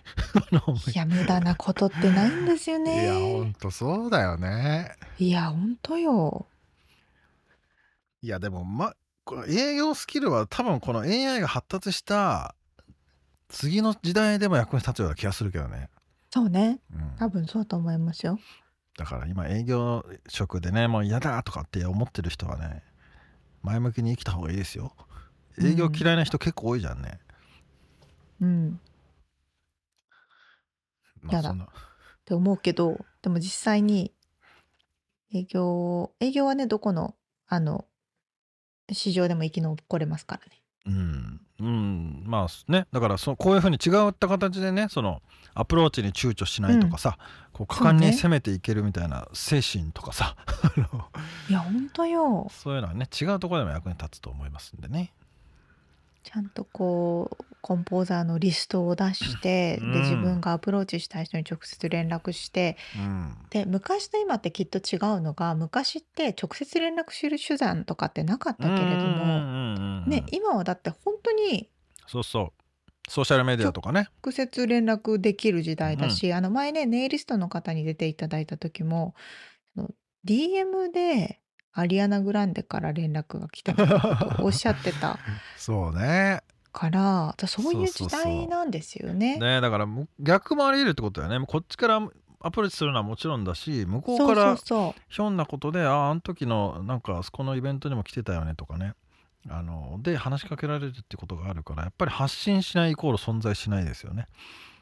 [0.93, 3.41] いや、無駄なことってないんですよいや、ほね。
[3.49, 4.95] んとそうだよね。
[5.17, 6.45] いや、ほんとよ。
[8.21, 8.93] いや、でも、ま、
[9.25, 12.55] この営業スキルは多分この AI が発達した
[13.47, 15.89] 次の時代でも役に立つような気がするけどね。
[16.31, 16.79] そうね。
[16.93, 17.15] うん。
[17.17, 18.39] 多分そうと思いますよ。
[18.97, 22.83] だから今営業職でね、もう嫌だとかって思ってる人はね、
[23.63, 24.93] 前向きに生きた方がいいですよ。
[25.57, 25.95] う営業ん。
[25.95, 27.19] 嫌いな人結構多いじゃんね。
[28.41, 28.79] うん。
[31.21, 31.67] まあやだっそんな。
[32.25, 34.13] て思うけど、でも実際に
[35.33, 37.15] 営業、営業はね、どこの、
[37.47, 37.85] あの、
[38.91, 40.58] 市場でも生き残れますからね。
[40.85, 45.21] うん、うん、まあね、だからそこういうふうに違った形でね、その
[45.53, 46.77] アプローチに躊躇しなうん。
[46.77, 47.17] いとかさ、
[47.51, 48.13] こう果そう敢にね。
[48.13, 51.09] 攻めていけるみたいな精神とかさ、 あの
[51.49, 52.47] いや、ほんとよ。
[52.51, 55.13] そういうのはね、違うところでも役に立つと思いますんでね。
[56.31, 71.67] ちゃんとこう、コンポーザーのリストを出して、うで、自分ん、がアプローチしたい人に直接連絡して、うん、で、昔と今ってきっと違うのが、昔って直接連絡する手段とかってなかっうん、うん、たけれども、うん、うん、うね、ん、今はだって本当に
[72.05, 72.53] そうそ
[73.07, 74.07] う、ソーシャルメディアとかね。
[74.23, 79.15] 直接連絡できる時うん、代だし、あの前ね、ネイリストの方に出ていただいた時も、
[80.25, 81.38] DM で
[81.73, 85.17] アリアナ・グランデから連絡が来たみたいなことを おっしゃってた
[85.55, 86.41] そうね。
[86.71, 89.13] から、だそういう時そうそうそ代なんですよう。
[89.13, 89.37] ね。
[89.37, 91.45] ね、だからむ逆もあり得るってことだよね。
[91.45, 92.01] こっちから
[92.41, 98.93] アプローチするのはもちろんだし、向こうそうそうからそひょんなことで、ああ、あの時のなんかあそこのイベントにも来てたよねとかね。
[99.49, 104.27] あので話しかけられるってことがあるからやっぱり発信しないイコール存在しないですよね。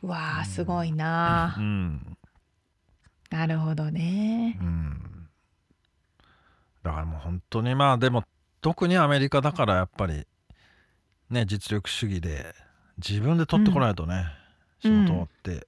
[0.04, 0.08] う。
[0.08, 1.60] わあ、すごいうん、うなあ。
[1.60, 2.18] ん、
[3.30, 4.58] なるほどね。
[4.60, 5.16] うん。
[6.88, 8.24] だからもう本当にまあでも
[8.62, 10.26] 特にアメリカだからやっぱり
[11.30, 12.56] ね実力主義で
[12.98, 14.26] 自分で取ってこないとね、
[14.86, 15.24] う仕事ん。
[15.24, 15.68] って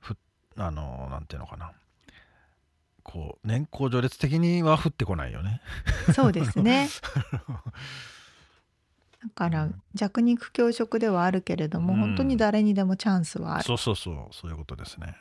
[0.00, 0.16] ふ
[0.56, 1.70] あのなんていうのかな
[3.04, 5.60] こう年功序列的には降ってこないよね。
[6.12, 6.88] そうですね。
[9.22, 13.64] だからうん弱肉強食ではあるけれどうも、本当にん、誰にでもチャンスはある。
[13.64, 15.16] そうそうそうそういうことですね。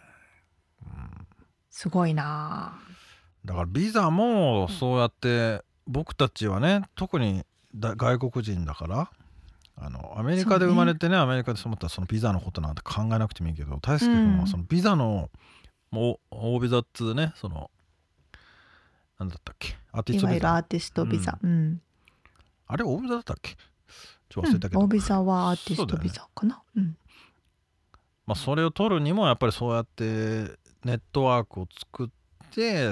[0.84, 1.28] うん
[1.70, 3.03] すごいなあ。
[3.46, 7.44] だからビザもうんそうやって僕たちはね特に
[7.76, 9.12] だ外国人だから
[9.76, 11.00] あのアメリカで生まれね。
[11.00, 14.62] てねアメリカで育ったらそのビザのことなんて考えなくてもいいけど大う輔君はそん。
[14.62, 15.30] のビザの
[15.92, 17.70] もう大ビザっつうねその
[19.20, 21.38] なんだったっけアーティスいわゆるトビザアーティストビザ。
[21.42, 21.82] うんうん。
[22.68, 23.56] あれ大ビザだったっけ？
[24.30, 24.52] ちょっとうん。
[24.52, 26.62] 忘れたけど大ビザはアーティストビザかな。
[26.76, 26.98] うん。
[28.26, 30.04] まあそれを取るにもやっぱりそうやって
[30.84, 32.14] ネットワークを作って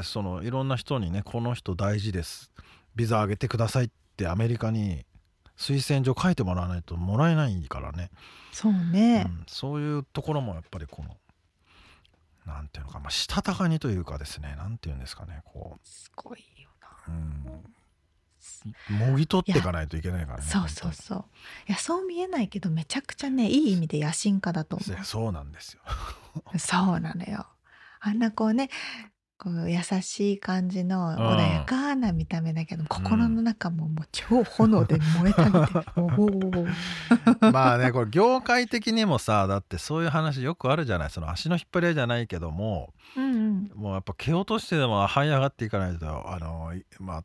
[0.03, 2.51] そのいろんな人にねこの人大事です
[2.95, 5.05] ビザ上げてくださいってアメリカに
[5.57, 8.09] 推薦状書いてもらわないともらえないからね、
[8.51, 9.21] そううね。
[9.23, 11.17] ん、そういうところもやっぱりこの
[12.47, 16.87] なんていうのか、まあ、したたかにというかですねなんていうんですかねこすごいよな。
[17.07, 17.11] う、
[18.91, 21.25] うん、もぎ取っていかないといけないからねそうそうそう。
[21.67, 25.81] いや、そう見えないけど、めちゃくちゃね、いい意味で野心家だと思いやそうなんですよ
[26.53, 26.57] う。
[26.57, 27.45] そうなのよ。
[27.99, 28.69] あんなこうね、
[29.41, 35.73] こう優しい感じのう穏やんかな見た目だけど、う心のん中ももう超炎で燃えたみたい
[37.41, 37.49] な。
[37.51, 43.71] まあねこれ業界的にもさだってそういう話よくあるじゃないその足の引っ張り合いじゃないけどもうんうん。
[43.75, 47.23] もうやっぱ蹴落としてでも這い上がっていかないとあの、いまあ、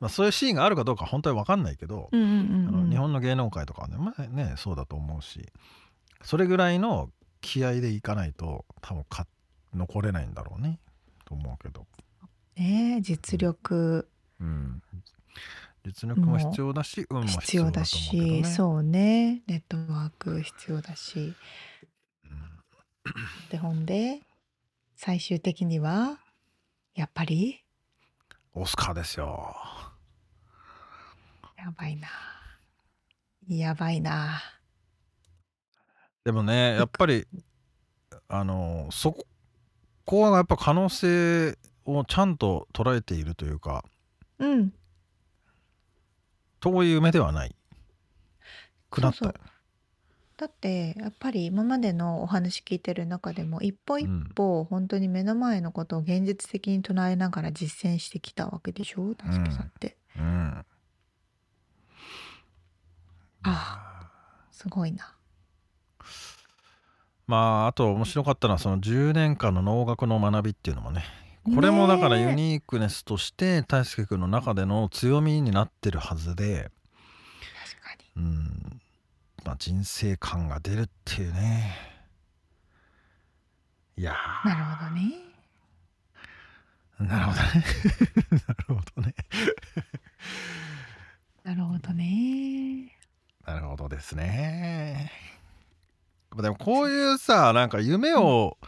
[0.00, 2.84] まあそういうシーンがあるかどうか本当に分かんないけど、うんうんうあんうん。
[2.88, 5.48] の日本の芸能界とかはね,、まあ、ねそうだと思うし
[6.20, 7.10] それぐらいの
[7.40, 9.26] 気合でいかないと多分か
[9.74, 10.78] 残れないんだろうね
[11.24, 11.86] と思うけど、
[12.56, 14.08] ねえ実力
[14.40, 14.82] うん、
[15.84, 18.44] 実力も必要だし運も必要だし、ね。
[18.44, 19.42] そうね。
[19.46, 21.34] ネットワーク必要だし。
[22.24, 22.54] うん
[23.50, 24.20] で、ほんで、
[24.96, 26.18] 最終的には、
[26.94, 27.62] やっぱり、
[28.54, 29.54] オスカーですよ。
[31.58, 32.08] やばいな。
[33.48, 34.40] やばいな。
[36.24, 37.26] でもねやっぱり
[38.28, 39.26] あのそこ
[40.06, 43.84] はやっぱ可能性をちゃんと捉えているというか
[44.38, 44.72] うん。
[46.60, 47.54] 遠い夢ではない
[48.90, 49.38] くなったよね
[50.36, 59.14] だって、やっぱり今までのお話聞いてる中でも、一歩一うん歩、本当に目の前のことを現実的に唱えながら実践してきたわけでしょ？
[59.14, 59.96] 大輔さんって。
[60.18, 60.66] うん
[63.44, 64.10] あ
[64.50, 65.14] すごいな。
[67.26, 71.04] まああと面白かったのはその10年間の能楽の学びっていうのもね。
[71.54, 76.70] これもだからユニークネスとして大輔君の中での強みになってるはずで。
[77.62, 78.24] 確かに。
[78.24, 78.80] うん。
[79.44, 81.74] まあ人生観が出るっていうね。
[83.96, 84.48] いやー。
[84.48, 85.12] なるほどね。
[86.98, 87.64] なるほどね。
[88.46, 89.14] なるほどね。
[91.44, 92.94] なるほどね。
[93.46, 95.12] なるほどですね
[96.42, 98.58] でもこういうさなんか夢を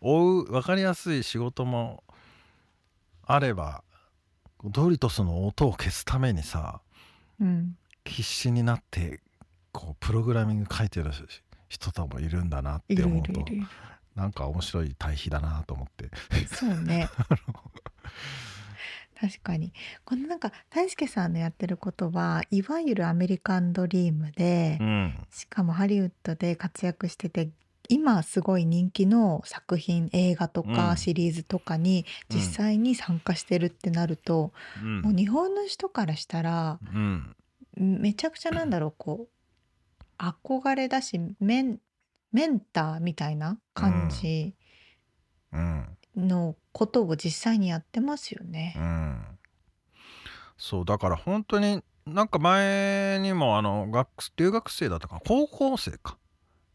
[0.00, 2.02] 追う分かりやすい仕事も
[3.24, 3.82] あれば
[4.64, 6.80] ドリトスの音を消すためにさ
[7.40, 9.20] うん必死になって
[9.70, 11.12] こうプログラミング書いてる
[11.68, 13.66] 人ともいるんだなって思うるいる
[14.16, 16.10] なんか面白い対比だなと思って。
[16.54, 17.08] そうね
[19.22, 19.72] 確かに。
[20.04, 25.14] このなんか大輔さんのやってることはいわゆるアメリカンドリームで、うん。
[25.30, 27.50] しかもハリウッドで活躍してて
[27.88, 30.74] 今すごい人気の作品映画とうん。
[30.74, 34.52] かシリーズとかにうん実際に参加してるってなると、
[34.82, 35.02] うん。
[35.02, 37.36] もう日本の人からしたらうん。
[37.76, 41.78] めちゃくちゃなんだろうこう憧れだしメン
[42.32, 44.56] メンターみたいな感じ
[45.52, 48.74] うんのことを実際にやってますよね。
[48.76, 48.80] う。
[48.80, 49.38] ん。
[50.56, 56.16] そうだから本当になんか前にもあの学留学生だったかな高校生か。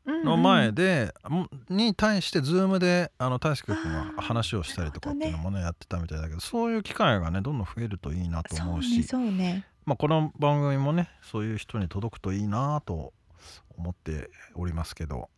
[0.06, 0.24] うんうん。
[0.24, 9.66] の前で、もに対してズームであの大輔君が話をしたりとかっていうのなもねやってたみたいだけどそういう機会がねどんどん増えるといいなと思うしそうねそうね。
[9.86, 13.14] まあ、この番組もねそういう人に届くといいなと
[13.78, 15.30] 思っておりますけど、本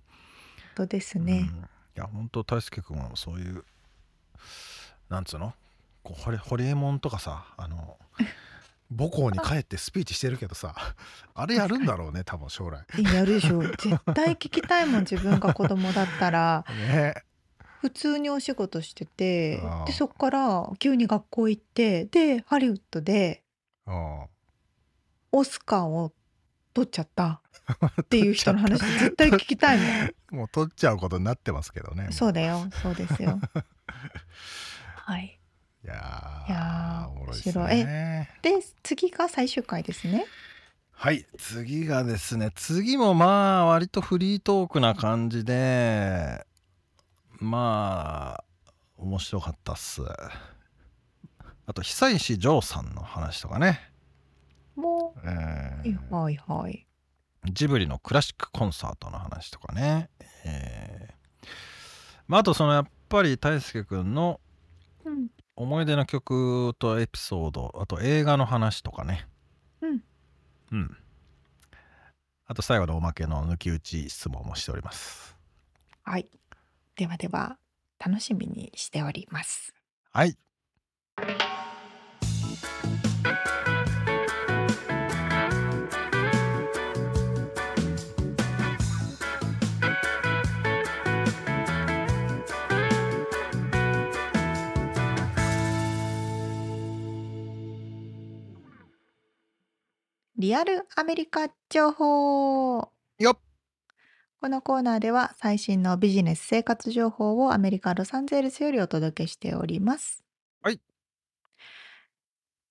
[0.76, 1.52] 当ですうん、いね。
[1.96, 3.66] や本当大輔君はそういう
[5.10, 5.54] なんつうの？
[6.04, 7.98] こうホリホリエモンとかさあの
[8.96, 10.74] 母校に帰ってスピーチしてるけどさ
[11.36, 12.86] あれやるんだろうね多分将来。
[13.14, 13.62] やるでしょ。
[13.62, 13.80] 絶
[14.16, 16.66] 対聞きたいもん自分が子供だったら。
[16.90, 17.16] ね。
[17.82, 23.42] 普通にお仕事しててでそっから急に学校行ってでハリウッドで
[23.88, 24.26] うん
[25.32, 26.12] オスカーを
[26.74, 27.42] 取っちゃった
[28.02, 30.12] っていう人の話絶対聞きたいもん。
[30.40, 32.06] もう取っちゃうことになってますけどね。
[32.06, 33.40] もそうだよそうですよ。
[34.96, 35.40] はい。
[35.84, 38.30] いやーいやーおもろいです面白いね。
[38.42, 38.52] で
[38.84, 40.26] 次が最終回ですね。
[40.92, 46.46] はい次がですね次もまあ割とフリートークな感じで
[47.40, 48.44] まあ
[48.98, 50.02] 面白かったっす
[51.66, 53.80] あと久石譲さんの話とかね、
[54.76, 56.86] もえーうはいはい。
[57.46, 60.10] ジブリのクラシックコンサートの話とかね、
[60.46, 61.48] えー。
[62.28, 64.40] まあ、あとそのやっぱり大輔くんの
[65.06, 65.28] うん。
[65.56, 69.28] 思い出の曲とエピソードあと映画の話とかね。
[69.82, 70.04] うん。
[70.72, 70.98] うん。
[72.46, 75.36] あと最後のおまけの抜き打ち質問もしております。
[76.04, 76.30] はい。
[76.96, 77.58] ではでは
[78.00, 79.74] 楽しみにしております。
[80.12, 80.38] はい
[100.40, 102.78] リアルアメリカ情報
[103.18, 103.40] よっ
[104.40, 110.24] このコーナーでは最新のビジネス生活情報をアメリカ・ロサンゼルスよりお届けしております。
[110.62, 110.80] はい。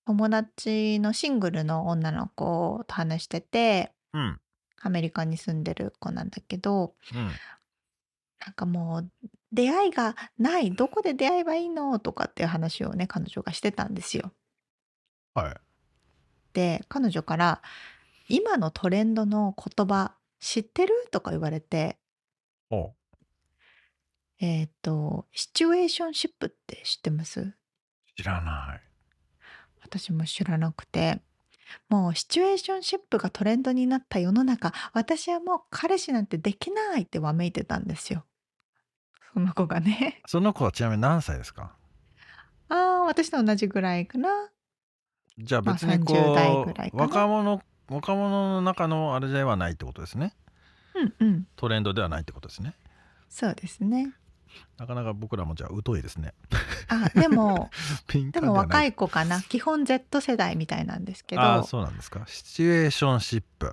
[0.07, 4.39] 友達のシングルの女の子と話してて、うん
[4.81, 7.27] アメリカに住んでる子なんだけど、うん
[8.39, 9.11] なんかもう
[9.51, 14.33] 出会いがない、どこで出会えばいいのとかっていう話をね、彼女がしてたんですよ。
[15.35, 15.68] はい
[16.53, 17.61] で、彼女から
[18.27, 20.93] 今のトレンドの言葉知ってる？
[21.11, 21.97] とか言われて、
[22.69, 22.93] お
[24.39, 27.53] えっ、と、シチュエーションシップって知ってます？
[28.15, 28.81] 知らない
[29.81, 31.21] 私も知らなくて。
[31.87, 38.25] もうシチュエーションシップがトレンドになった世の中、私はもう彼氏なんてできないってわめいてたんですよ。
[39.33, 40.19] その子がね。
[40.25, 41.75] その子はちなみに何歳ですか？
[42.69, 44.29] ああ、私と同じぐらいかな。
[45.39, 50.35] じゃあまあ別にこ30代う、ぐらいかな若者若者の中のあれではないってことですね
[50.95, 51.47] うんうん。
[51.55, 52.75] トレンドではないってことですね
[53.29, 54.13] そうですね。
[54.77, 56.33] なかなか僕らもじゃあ疎いですね
[56.87, 57.69] あ、でも、
[58.07, 59.41] ピンでも若い子かな。
[59.41, 63.71] 基本 Z 世代みたいなんですけど、ああそうなんですかシチュエーションシップ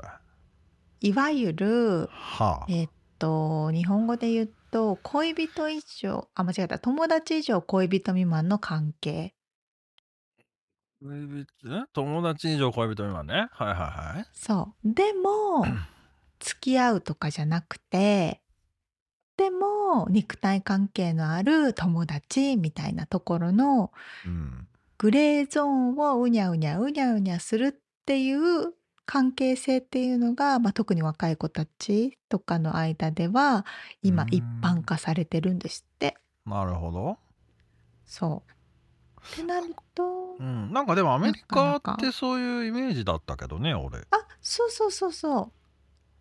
[1.00, 2.88] いわゆる、はあえっ
[3.18, 6.78] と、日本語で言うと、恋人以上、あ、間違えた。
[6.78, 9.34] 友達以上恋人未満の関係。
[11.02, 11.82] 恋人？
[11.82, 13.76] え友達以上恋人未満ねはいはい
[14.16, 14.94] はいそう。
[14.94, 15.66] でも、
[16.40, 18.40] 付き合うとかじゃなくて、
[19.36, 23.92] でも肉体関係のある友達みたいなところの
[24.24, 24.66] うん
[24.98, 27.74] グレーゾーンをうにゃうにゃうにゃうにゃするっ
[28.06, 28.72] ていう
[29.04, 33.66] 関係性っていうのが、まあ、特に若い子たちとかの間では
[34.02, 36.16] 今うん一般化されてるんですって。
[36.46, 37.18] なるほど、
[38.06, 38.55] そう。
[39.32, 44.04] ってなると、うん、なんかでもアメリカってそういうイメージだったけどね俺あ
[44.40, 45.52] そうそうそうそう。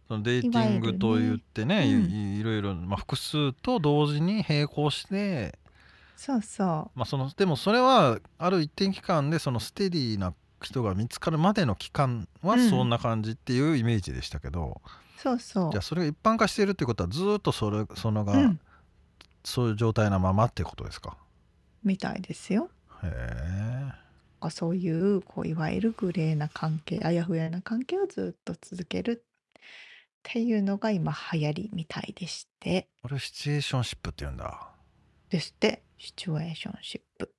[0.08, 5.58] そのデーティングと言ってねいねいいろいろ、まあ、複数と同時に並行して、
[6.16, 14.90] そうそまあ、そのでもそれはある一定期間でそのステディな人が見つかるまでの期間はうんそんな感じっていうイメージでしたけど、う。
[15.22, 15.82] そうそうじゃあ。
[15.82, 18.60] それが一般化しているってことはずーっとそれそのが、うん。
[19.44, 21.18] そういう状態なままってことですか？
[21.84, 22.70] みたいですよ。
[23.04, 23.92] へえ
[24.40, 29.26] あそういうこういわゆるグレーな関係あやふやな関係をずっと続けるっ
[30.24, 32.90] ていうのが今流行りみたいでして。
[33.04, 34.72] これシチュエーションシップって言うんだ。
[35.30, 37.32] ですってシチュエーションシップ。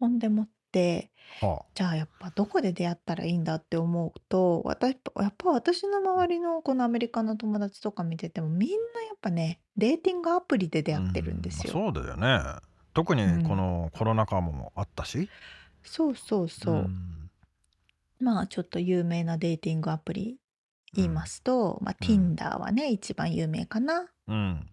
[0.00, 1.10] ほんでもって
[1.40, 11.74] はじゃあやっぱどこで出会ったらいいんだって思うと私やっぱ私の周りのこのアメリカの友達とか見ててもみんなやっぱねデーティングアプリで出あ会ってるんですよ。
[11.74, 13.42] うんまあそうだよね特にうん。
[13.42, 15.28] このコロナ禍もあったし、
[15.82, 16.74] そうそうそう。
[16.76, 17.30] ん。
[18.20, 20.38] まあちょっと有名なデーティングアプリ
[20.94, 24.06] 言いますと、まあ、うん Tinder はね、一番有名かな。
[24.28, 24.70] うん。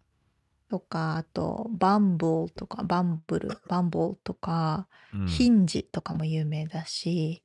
[0.70, 5.28] とか、あと、バンブルとか、バンブル、バンボルとか、うん。
[5.28, 7.44] ヒンジとかも有名だし、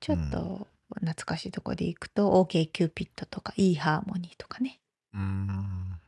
[0.00, 4.80] ちょっうと懐かしいとこで行くと、OK キューピットとか、いいハーモニーとかね、
[5.14, 6.00] うん。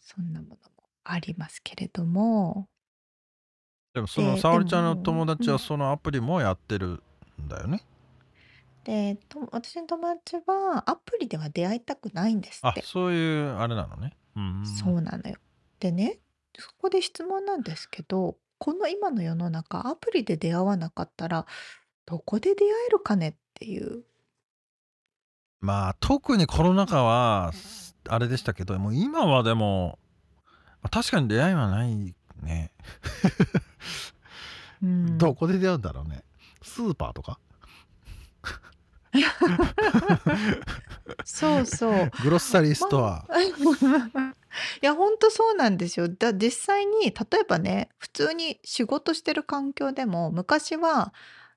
[0.00, 0.58] そんなものも
[1.04, 2.68] ありますけれども、
[3.94, 7.02] でもそので沙織ちゃんの友達はそのアプリもやってる
[7.42, 7.84] んだよね、
[8.84, 12.80] で、と私の友達はアプリでは出会いたくないんですって。
[12.80, 15.36] あそういうあれなのねうんそうなのよ。
[15.78, 16.18] でね、
[16.58, 21.46] そこで質問なんですけど、この今の世の中、アプリで出会わなかったら、
[22.06, 24.04] どこで出会えるかねっていう。
[25.60, 27.52] まあ特にコロナ禍は
[28.08, 29.98] あれでしたけどもう今はでも
[30.82, 32.70] まあ確かに出会いはないね、
[34.82, 35.18] うん。
[35.18, 36.22] どこで出会うんだろうね。
[36.62, 37.38] スーパーとか？
[41.24, 42.10] そうそう。
[42.22, 43.26] グロッサリーストア、
[44.82, 46.08] いや、本当そうなんですよ。
[46.08, 51.12] だ実際に、例えばね、普通に仕事してる環境でも、昔は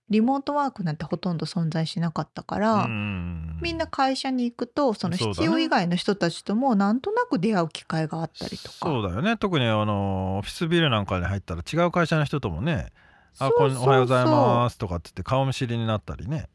[0.10, 8.76] リモートワークなんてほとんど存在しなかったから、うんみんな会社に行くと、その必要以外の人たちともなんとなく出会う機会があったりとか。
[8.84, 9.38] そうだよね。
[9.38, 12.91] 特にあのオフィスビルなんかに入ったら違う会社の人ともね
[13.39, 16.49] 「あこんおはようございます」とかって言って顔見知りになったりね。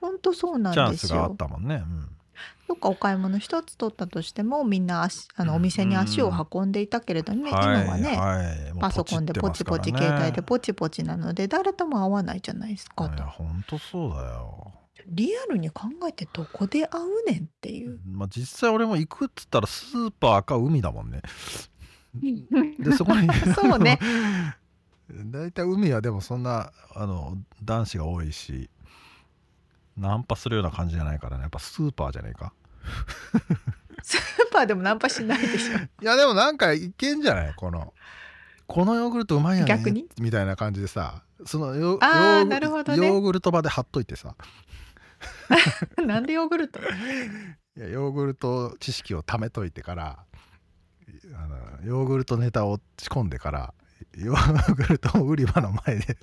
[0.00, 1.36] 本当そうなんチャンですよスがあっ。
[1.36, 2.08] たもんね、うん
[2.68, 8.72] どっかお買い物一つ取ったとしてもみんな足あのうんお店に足を運んでいたけれどね、今はね、はい。
[8.72, 14.72] もうパソコンでポチポチ、ね携帯でポチポチなので誰とも会わないじゃないですかいとやほんとそうだよ。
[15.06, 17.98] リアルに考えてどこで会うねんっていう。
[18.06, 21.22] まあ実際俺も行くっつったらスーパーか海だもんね。
[22.78, 23.98] でそこに そうね。
[25.30, 28.68] 大体海はでもそんなあの男子が多いし
[29.98, 31.42] ナンパするような感じじゃないからね。
[31.42, 32.52] やっぱスーパーじゃねえか。
[34.02, 34.20] スー
[34.52, 35.76] パーでもナンパしないでしょ。
[36.02, 37.54] いやでもなんかいけんじゃない？
[37.54, 37.92] この
[38.66, 39.68] このヨーグルトうまいよね。
[39.68, 40.08] 逆に？
[40.20, 43.06] みたいな感じでさそのヨあーなるほどね。
[43.06, 44.34] ヨーグルト場で貼っといてさ。
[46.06, 46.78] なんでヨーグルト？
[46.80, 46.82] い
[47.80, 50.18] やヨーグルト知識を貯めといてから
[51.34, 53.74] あのヨーグルトネタを仕込んでから
[54.16, 56.16] ヨーグルト売り場の前で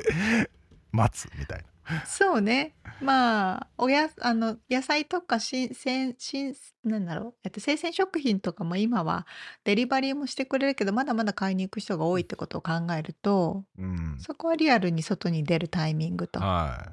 [0.91, 2.05] 待つみたいな。
[2.05, 2.73] そうね。
[3.01, 9.27] まあ、おや、あの、野菜とか新鮮、新、なんだろう、えっと、生鮮食品とかも今は
[9.63, 14.17] デリバリーもしてくれるけど、まだまだ買いに行く人が多いってことを考えると、うん。
[14.19, 16.39] そこはリアルに外に出るタイミングと。
[16.39, 16.91] はい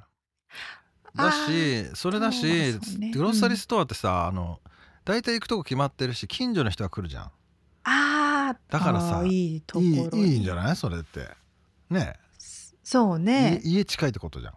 [1.15, 3.11] だしそれだし、そうね。
[3.11, 4.61] グロッサリーストアってさ、あの
[5.05, 7.25] 大体行くとこ決まってるし近所の人が来るじゃん。
[7.25, 7.31] あ
[7.85, 10.29] あ、だからさいいとこいろに。
[10.29, 10.77] いいいんじゃない？
[10.77, 11.29] それって。
[11.91, 12.15] ね。
[12.83, 13.61] そうね。
[13.63, 14.55] 家家近いってことじゃん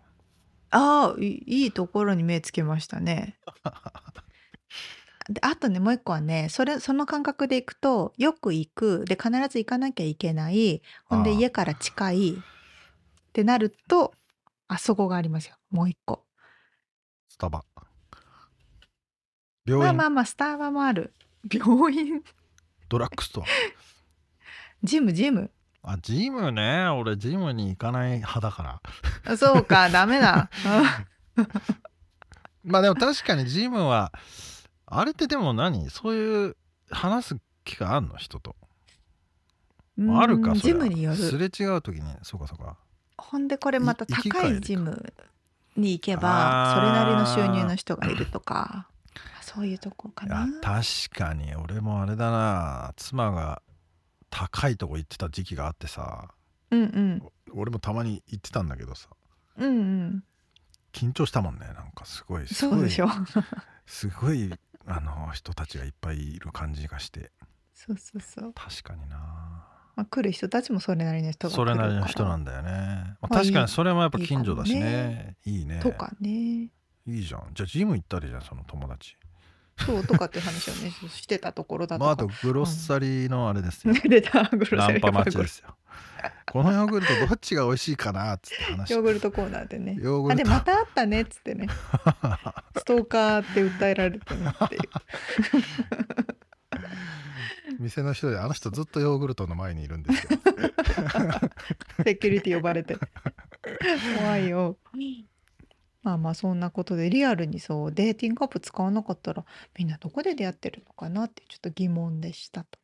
[0.75, 3.37] ああ、いいいいところに目つけましたね。
[5.29, 12.35] であとね、もう一個はね、それ、その感覚で行くと、よく行く、で、必ず行かなきゃいけない、ほんで家から近いっ
[13.31, 14.13] てなると、
[14.67, 15.55] あそこがありますよ。
[15.71, 16.25] もう一個。
[17.29, 17.63] スタバ
[19.65, 21.13] 病院、まあまあまあ、スターバもある。
[21.51, 22.21] 病院、
[22.89, 23.45] ドラッグストア
[24.83, 25.51] ジム、ジム。
[25.87, 26.87] あジムね。
[26.89, 28.81] 俺ジムに行かない派だから。
[29.25, 30.49] あ そうか、ダメだ。
[32.63, 34.11] まあでも確かにジムは
[34.87, 35.89] あれってでも何？
[35.89, 36.55] そういう
[36.89, 38.15] 話す機会あんの？
[38.17, 38.55] 人と。
[39.97, 41.17] まああるかうんそれジムによる。
[41.17, 42.15] すれ違う時に。
[42.23, 42.77] そうかそうか。
[43.17, 45.13] ほんでこれまた高いジム
[45.77, 48.87] に行けばそれなりの収入の人がいるとか。
[49.41, 50.47] そういうとこかな。
[50.61, 50.83] 確
[51.17, 51.55] かに。
[51.55, 52.93] 俺もあれだな。
[52.97, 53.61] 妻が
[54.37, 56.29] 高いとこ行ってた時期があってさ
[56.71, 57.23] うんうん。
[57.53, 59.07] 俺もたまに行ってたんだけどさ。
[59.57, 60.23] うんうん。
[60.91, 63.07] 緊張したもんねなんかすごいすごいそうでしょ。
[63.87, 64.51] すごい
[64.85, 67.31] あの人たちがいっぱいいる感じがして。
[67.73, 69.17] そうそうそう、確かにな。
[69.95, 75.37] まあ、来る人たちもそれなりの人が来それなりの人なんだよね、まあまあ確かにそれもやっぱ近所だしね。
[75.45, 75.79] いいね。
[75.79, 76.29] とかね。
[76.31, 76.71] い
[77.07, 77.51] いじゃん。
[77.53, 79.15] じゃあジム行ったらいいじゃんその友達
[79.77, 83.93] そうとかって話をね してたところだとか、まああとグロッサリーのあれですよ。
[84.03, 85.75] 出たグロナンパサリー待ちですよ。
[86.51, 88.93] このヨーグルトどっちが美味しいかなっつって話。
[88.93, 89.97] ヨーグルトコーナーでね。
[89.99, 90.41] ヨーグルト。
[90.41, 91.67] あでまたあったねっつってね。
[92.77, 94.81] ストーカーって訴えられてねっていう。
[97.79, 100.39] 店の人であの人ずっとヨーグルトの前にいるんですよ。
[102.03, 102.97] セキュリティ呼ばれて。
[104.17, 104.77] 怖いよ
[106.05, 109.43] まあまあそんなことでリアルにそうデーティングアプ使わなかったら
[109.75, 112.79] みんなどこで出会ってるのかなってちょっと疑問でしたと。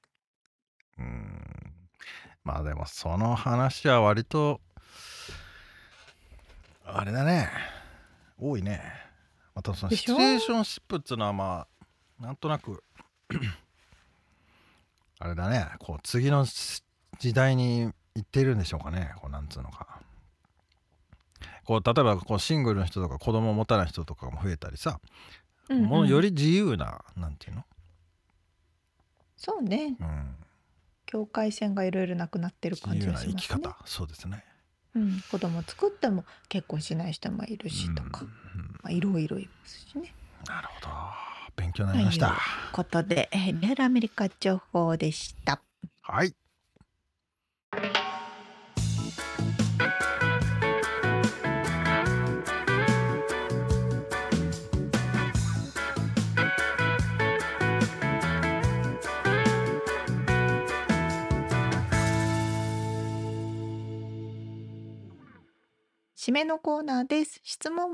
[0.98, 1.40] うん。
[2.44, 4.60] まあでもその話は割と
[6.84, 7.48] あれだね。
[8.40, 8.82] 多いね。
[9.54, 10.16] またそのでしょ？
[10.18, 11.68] シチュエーションシップっていうのはま
[12.20, 12.84] あなんとなく
[15.20, 15.68] あれだね。
[15.78, 16.48] こう次の
[17.20, 17.82] 時代に
[18.16, 19.14] 行っているんでしょうかね。
[19.22, 20.02] こうなんつうのか
[21.72, 25.00] こう例えばこうシングルの人とか子供を持たない人とかも増えたりさ、
[25.70, 27.64] もうより自由ななんていうの、
[29.38, 29.96] そうね。
[29.98, 30.36] うん、
[31.06, 33.78] 境界線がいろいろなくなってる感じ自由な生きがしますね方。
[33.86, 34.44] そうですね。
[34.96, 40.14] うん、子供作っても結婚しない人もいるしとか、うんうんまあ、いろいろいますしね。
[40.46, 40.88] なるほど。
[41.56, 42.28] 勉強になりました。
[42.28, 42.38] という
[42.74, 45.62] ことで、えーリアルアメリカ情報でした。
[46.02, 46.36] はい
[66.22, 67.42] 締めのコーナーです。
[67.44, 67.94] 質問。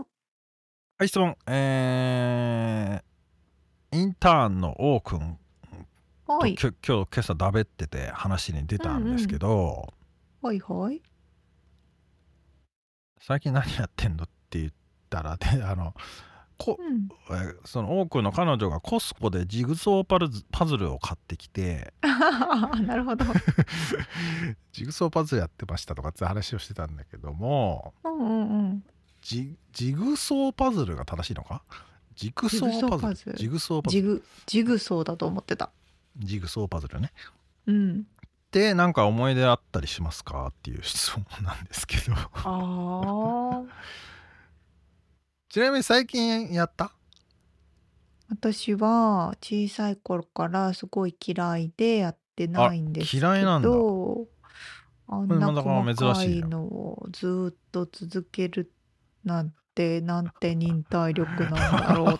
[0.98, 5.40] はい質問えー、インターンの王くん
[6.28, 6.58] とはい。
[6.62, 9.94] 今日今朝だべってて話に出たんですけど、
[10.42, 11.02] はいはい。
[13.22, 14.72] 最近何やってんのって言っ
[15.10, 15.94] たらであの
[16.58, 17.10] こうん。
[17.30, 23.26] えーその王くんの彼女がコスコでジグソーパズパズルを買ってきて なるほど。
[24.72, 28.84] ジグソーパズルやってましたとかって話をしてたんだけどもうんうんうん。
[29.22, 31.64] ジジグソーパズルが正しいのか？
[32.16, 35.70] ジグソーパズルジジグソーパズルジグ、ジグソーだと思ってた。
[36.18, 37.12] ジグソーパズルね
[37.68, 38.08] うん。
[38.51, 40.47] でなんか思い出あったりしますか？
[40.47, 43.62] っていう質問なんですけどああ。
[45.50, 46.91] ちなみに最近やった？
[48.30, 53.70] 私は小さい頃からすごい嫌いでやってないんです嫌いなんだ。
[53.70, 54.28] ど、
[55.08, 58.70] あんなこれまだ細珍しいなかいのをずーっと続ける
[59.24, 62.20] なんてなんて忍耐力なんだろうっ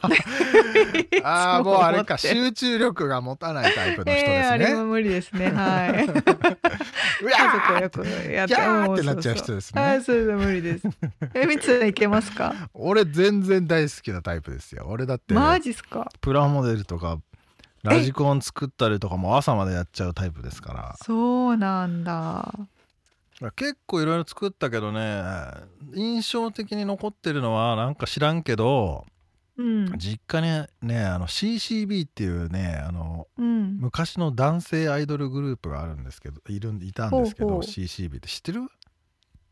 [1.10, 2.18] て ああもうあ 思って。
[2.20, 5.52] 集中力が持たないタイプの人えですね、ーあれは無理ですね。
[5.52, 6.08] はい
[7.22, 9.82] 家族はよくやってーもってなっちゃう人ですね。
[9.82, 10.88] はいそれで無理です。
[11.34, 12.54] えみついけますか？
[12.74, 14.86] 俺全然大好きなタイプですよ。
[14.88, 16.10] 俺だってマジっすか？
[16.22, 17.20] プラモデルとか
[17.84, 20.96] ラジコン作ったりとかも朝までやっちゃうタイプですから。
[21.04, 22.54] そうなんだ。
[23.56, 25.22] 結構いろいろ作ったけどね
[25.94, 29.06] 印象的に残ってるのはなんか知らんけど
[29.58, 29.98] うん。
[29.98, 33.78] 実家にねあの CCB っていうねあのうん。
[33.80, 37.62] 昔の男性アイドルグループがあるんですけどいるんいたんですけどほうほう。
[37.64, 38.28] CCB って。
[38.28, 38.62] 知ってる？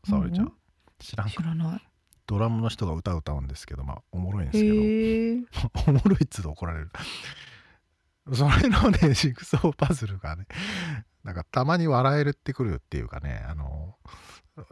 [0.08, 0.52] 沙織ちゃん、うん
[0.98, 1.28] 知らん。
[1.28, 1.82] 知らない。
[2.26, 5.90] ドラムの人が歌歌うんですけどまあおもろいんですけど。
[5.90, 6.90] おもろいっつうと怒られる。
[8.34, 10.46] それのね ジグソーパズルがね
[11.22, 13.96] なんかたまに笑えるってくるっていうかねあの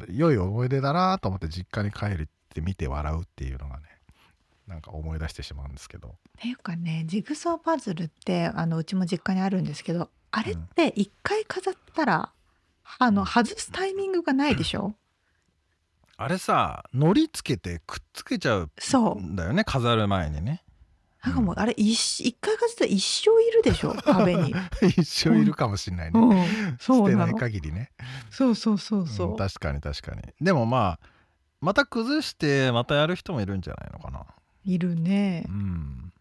[0.09, 3.94] 良い思い出だなと思って実家に帰るって見て笑うっていうのがね
[4.67, 6.09] なんか思い出してしまうんですけど。
[6.09, 12.33] っていうかねジグソーパズルってあのうちも実家にあるんですけどあれって一回飾ったら、
[12.99, 14.95] あの外すタイミングがないでしょ？
[16.17, 20.63] あれさ糊つけてくっつけちゃうそんだよね飾る前にね。
[21.25, 23.95] なんかもうあれ一一回飾ったら一生いるでしょ？
[23.95, 24.55] 壁に、
[24.97, 27.91] 一生いるかもしんないね、うん、捨てないそうなの限りね。
[28.31, 30.23] そうそうそうそう、うん確かに確かに。
[30.41, 31.09] でもまあ
[31.61, 34.27] また崩してまたやる人もいるんじゃないのかな
[34.65, 35.45] いるね。
[35.49, 36.13] うん。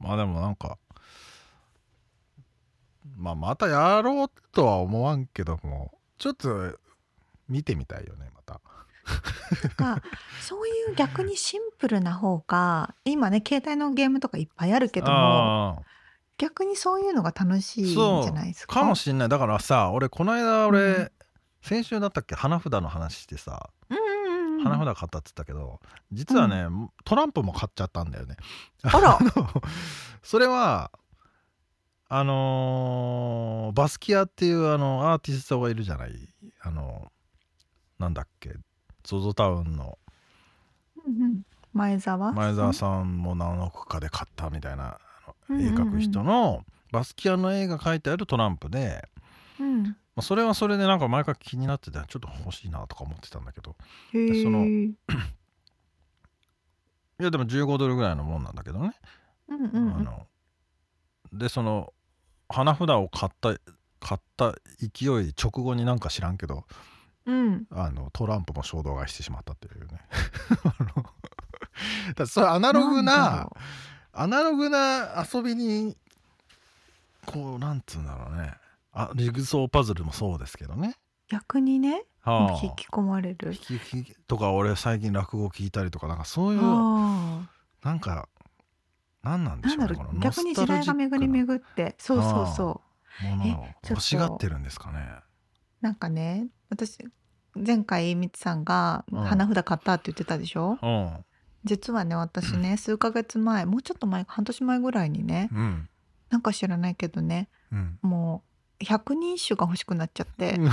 [0.00, 0.78] まあでもなんか
[3.16, 6.78] まあまたやろうとは思わんけどもちょっと
[7.48, 8.60] 見てみたいよねまた。
[9.76, 10.02] か
[10.40, 15.82] そういう逆にシンプルな方が今ね携帯のゲームとかいっぱいあるけどもあ
[16.38, 18.80] 逆にそういうのが楽しいんじゃないですか？
[18.80, 19.28] かもしんない。
[19.28, 21.10] だからさ俺この間俺、うん。
[21.62, 22.34] 先週だったっけ？
[22.34, 23.70] 花札の話してさ。
[23.88, 23.98] うん
[24.62, 25.80] 花札買ったっつったけど
[26.12, 26.66] 実はね、
[27.04, 28.36] トランプも買っちゃったんだよね。
[28.82, 29.18] あら。
[30.22, 30.90] それは
[32.08, 36.12] あのーバスキアっていうあのアーティストがいるじゃない。
[36.60, 37.10] あの
[37.98, 38.54] なんだっけ。
[39.04, 39.98] ZOZO タウンの。
[41.04, 41.42] うんうん。
[41.72, 44.98] 前澤前澤さんも何億かで買ったみたいな
[45.50, 49.06] 絵描く人のバスキアの絵が描いてあるトランプで、
[49.60, 53.76] うんまあ、それはそれでなんか前から気になっててちょっと欲しいなとか思ってたんだけど。
[54.12, 54.94] そのい
[57.18, 58.92] やでも15ドルぐらいのもんなんだけどね、
[59.48, 59.94] うんうんうん。
[59.94, 60.26] あの
[61.32, 61.92] でその
[62.48, 63.54] 花札を買った
[64.00, 66.64] 買った勢い直後になんか知らんけど
[67.26, 67.66] うん。
[67.70, 70.00] あのトランプも衝動買いしてしまったっていうね。
[70.64, 71.12] あのだか
[72.16, 73.56] らそれアナログなろ
[74.12, 75.94] アナログな遊びに
[77.26, 78.54] こうなんつうんだろうね
[78.98, 80.96] あジグソーパズルもそうですけどね、
[81.28, 82.60] う逆にねはあ。
[82.64, 83.52] 引き込まれる。
[83.52, 87.48] 引き引きとか俺最近落語聞いたりとかなんかそういうあ。
[87.84, 88.28] なんか
[89.22, 92.80] 何なんでしょうね逆に時代が巡り巡ってそうそうそ
[93.22, 93.24] う。
[93.24, 93.90] ものをえちょっと。
[93.90, 94.98] 欲しがってるんですかね。
[95.80, 96.98] なんかね私
[97.54, 99.22] 前回みつさんがうん。
[99.22, 101.24] 花札買ったって言ってたでしょ、うん。
[101.64, 105.88] 実はね私ね数ヶ月前もうちょっと前半年前ぐらいにねうん。
[106.30, 107.98] なんか知らないけどねうん。
[108.02, 110.52] もう百人一首が欲しくなっちゃって。
[110.52, 110.58] で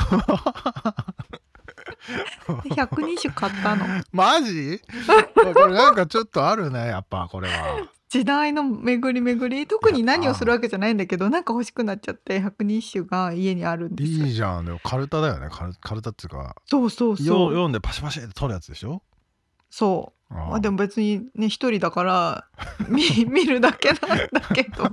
[2.75, 3.85] 百人一首買ったの。
[4.11, 4.81] マジ？
[5.35, 7.87] これなんかちょっとあるねやっぱこれは。
[8.09, 9.65] 時代の巡り巡り。
[9.67, 14.25] 特に何をするわけじゃないんだけどなんか欲しくなっちゃって百人一首が家にあるんですよ。
[14.25, 14.65] いいじゃん。
[14.65, 15.47] でもカルタだよね。
[15.51, 17.25] カルカルタっていうかそうそうよそう。
[17.51, 19.01] 読んでパシパシって取るやつでしょ？
[19.69, 20.33] そう。
[20.33, 20.59] ああ。
[20.59, 22.45] でも別にね一人だから
[22.87, 23.99] 見 見るだけなん
[24.31, 24.83] だけど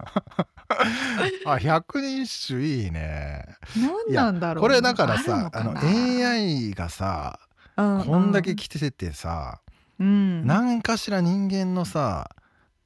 [1.47, 3.45] あ百人一首いいね。
[3.77, 4.63] 何なんだろう。
[4.63, 7.41] これだからさあの AI がさ
[7.77, 9.61] うんこんだけ来ててさ、
[9.99, 10.47] うん。
[10.47, 12.31] 何かしら人間のさ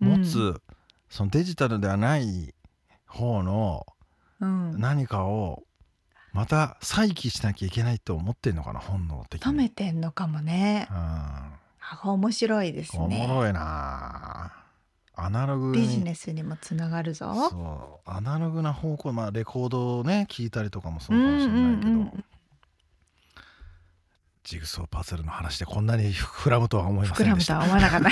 [0.01, 0.61] 持つ、うん
[1.11, 2.53] そのデジタルではない
[3.07, 3.87] 方の
[4.41, 4.81] うん。
[4.81, 5.63] 何かを
[6.33, 9.53] また再起しなきゃいけないと思ってんのかな本能的に。
[9.53, 10.89] 貯めてんのかもね。
[10.91, 10.97] うん。
[10.97, 14.53] あ面白いですおもねろいな
[15.17, 17.33] アナログにビジネスにもつながるぞ。
[17.51, 22.25] そうアナログな方向まあレコードをね聞いたりとかもそうかもしれないけど、うんうんうん。
[24.43, 28.03] ジグソーパズルの話でこんなに膨らむとは思いませ膨らむとんでしたは思わなかっ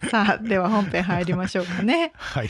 [0.00, 0.08] た。
[0.10, 2.12] さあでは本編入りましょうかね。
[2.14, 2.48] はい。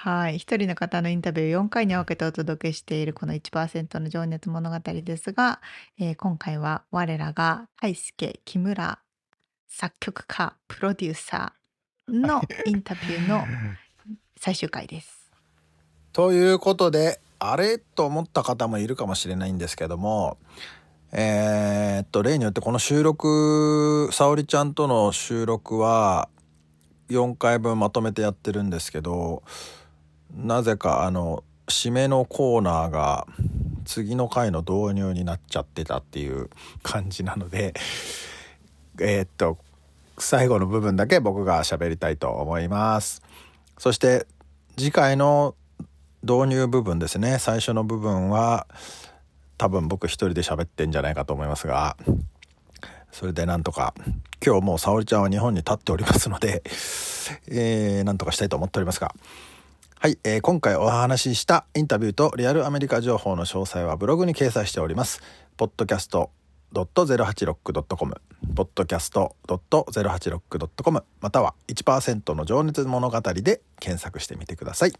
[0.00, 0.38] はい。
[0.38, 5.60] 一人の方のインタビューを4回に分けてお届けしているこの1%の情熱物語ですが、
[5.98, 9.00] えー今回は我らが大輔木村
[9.68, 13.44] 作曲家プロデューサーの インタビューの
[14.36, 15.30] 最終回です。
[16.12, 17.78] ということであれ？
[17.78, 20.38] と思った方もいるかもしれないんですけども
[21.12, 26.28] えーっと例によってこの収録沙織ちゃんとの収録は
[27.10, 29.42] 4回分まとめてやってるんですけど
[30.34, 33.26] なぜかあの締めのコーナーが
[33.84, 36.50] 次の回の導入になっちゃってたっていう
[36.82, 37.74] 感じなので
[39.00, 39.58] えーっと
[40.18, 43.22] 最後の部分だけ僕が喋りたいと思います。
[43.78, 44.26] そして
[44.76, 45.54] 次回の
[46.22, 48.66] 導入部分ですね最初の部分は
[49.56, 51.96] 多分僕一人で喋ってんじゃないかと思いますが
[53.12, 53.94] それでなんとか
[54.44, 56.62] 今日もう沙織ちゃんは日本に立っておりますので、
[57.48, 59.14] えー、なんとかしたいと思っておりますが
[60.00, 65.20] はい、えー今回お話ししたインタビューとリアルアメリカ情報の詳細はブログに掲載しております。
[66.72, 68.14] podcast.086.com
[68.54, 74.92] podcast.086.com または1%の情熱物語で検索してみてください。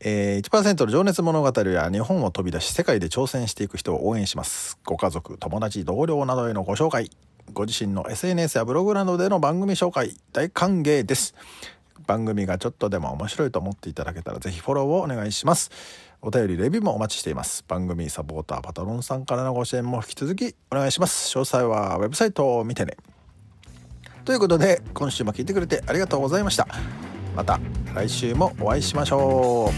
[0.00, 4.78] えー、1%の情熱物語は日本を飛び出し世界で挑戦していく人を応援します。
[4.84, 7.10] ご家族友達同僚などへのご紹介。
[7.52, 10.16] ご自身の SNS やブログなどでの番組紹介。
[10.32, 11.34] 大歓迎です。
[12.06, 15.70] 番組がちょっとでも面白いと思っていただけたらぜひフォローをお願いします。
[16.26, 17.62] お便りレビューもお待ちしています。
[17.68, 21.36] 番組サポーターパトロンさんからのご支援も引き続きお願いします。
[21.36, 22.96] 詳細はウェブサイトを見てね。
[24.24, 26.66] ということで今週も聞いてくれてありがとうございました。
[27.36, 27.60] また
[27.94, 29.70] 来週もお会いしましょ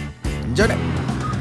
[0.53, 0.55] う。
[0.55, 1.36] じゃあね。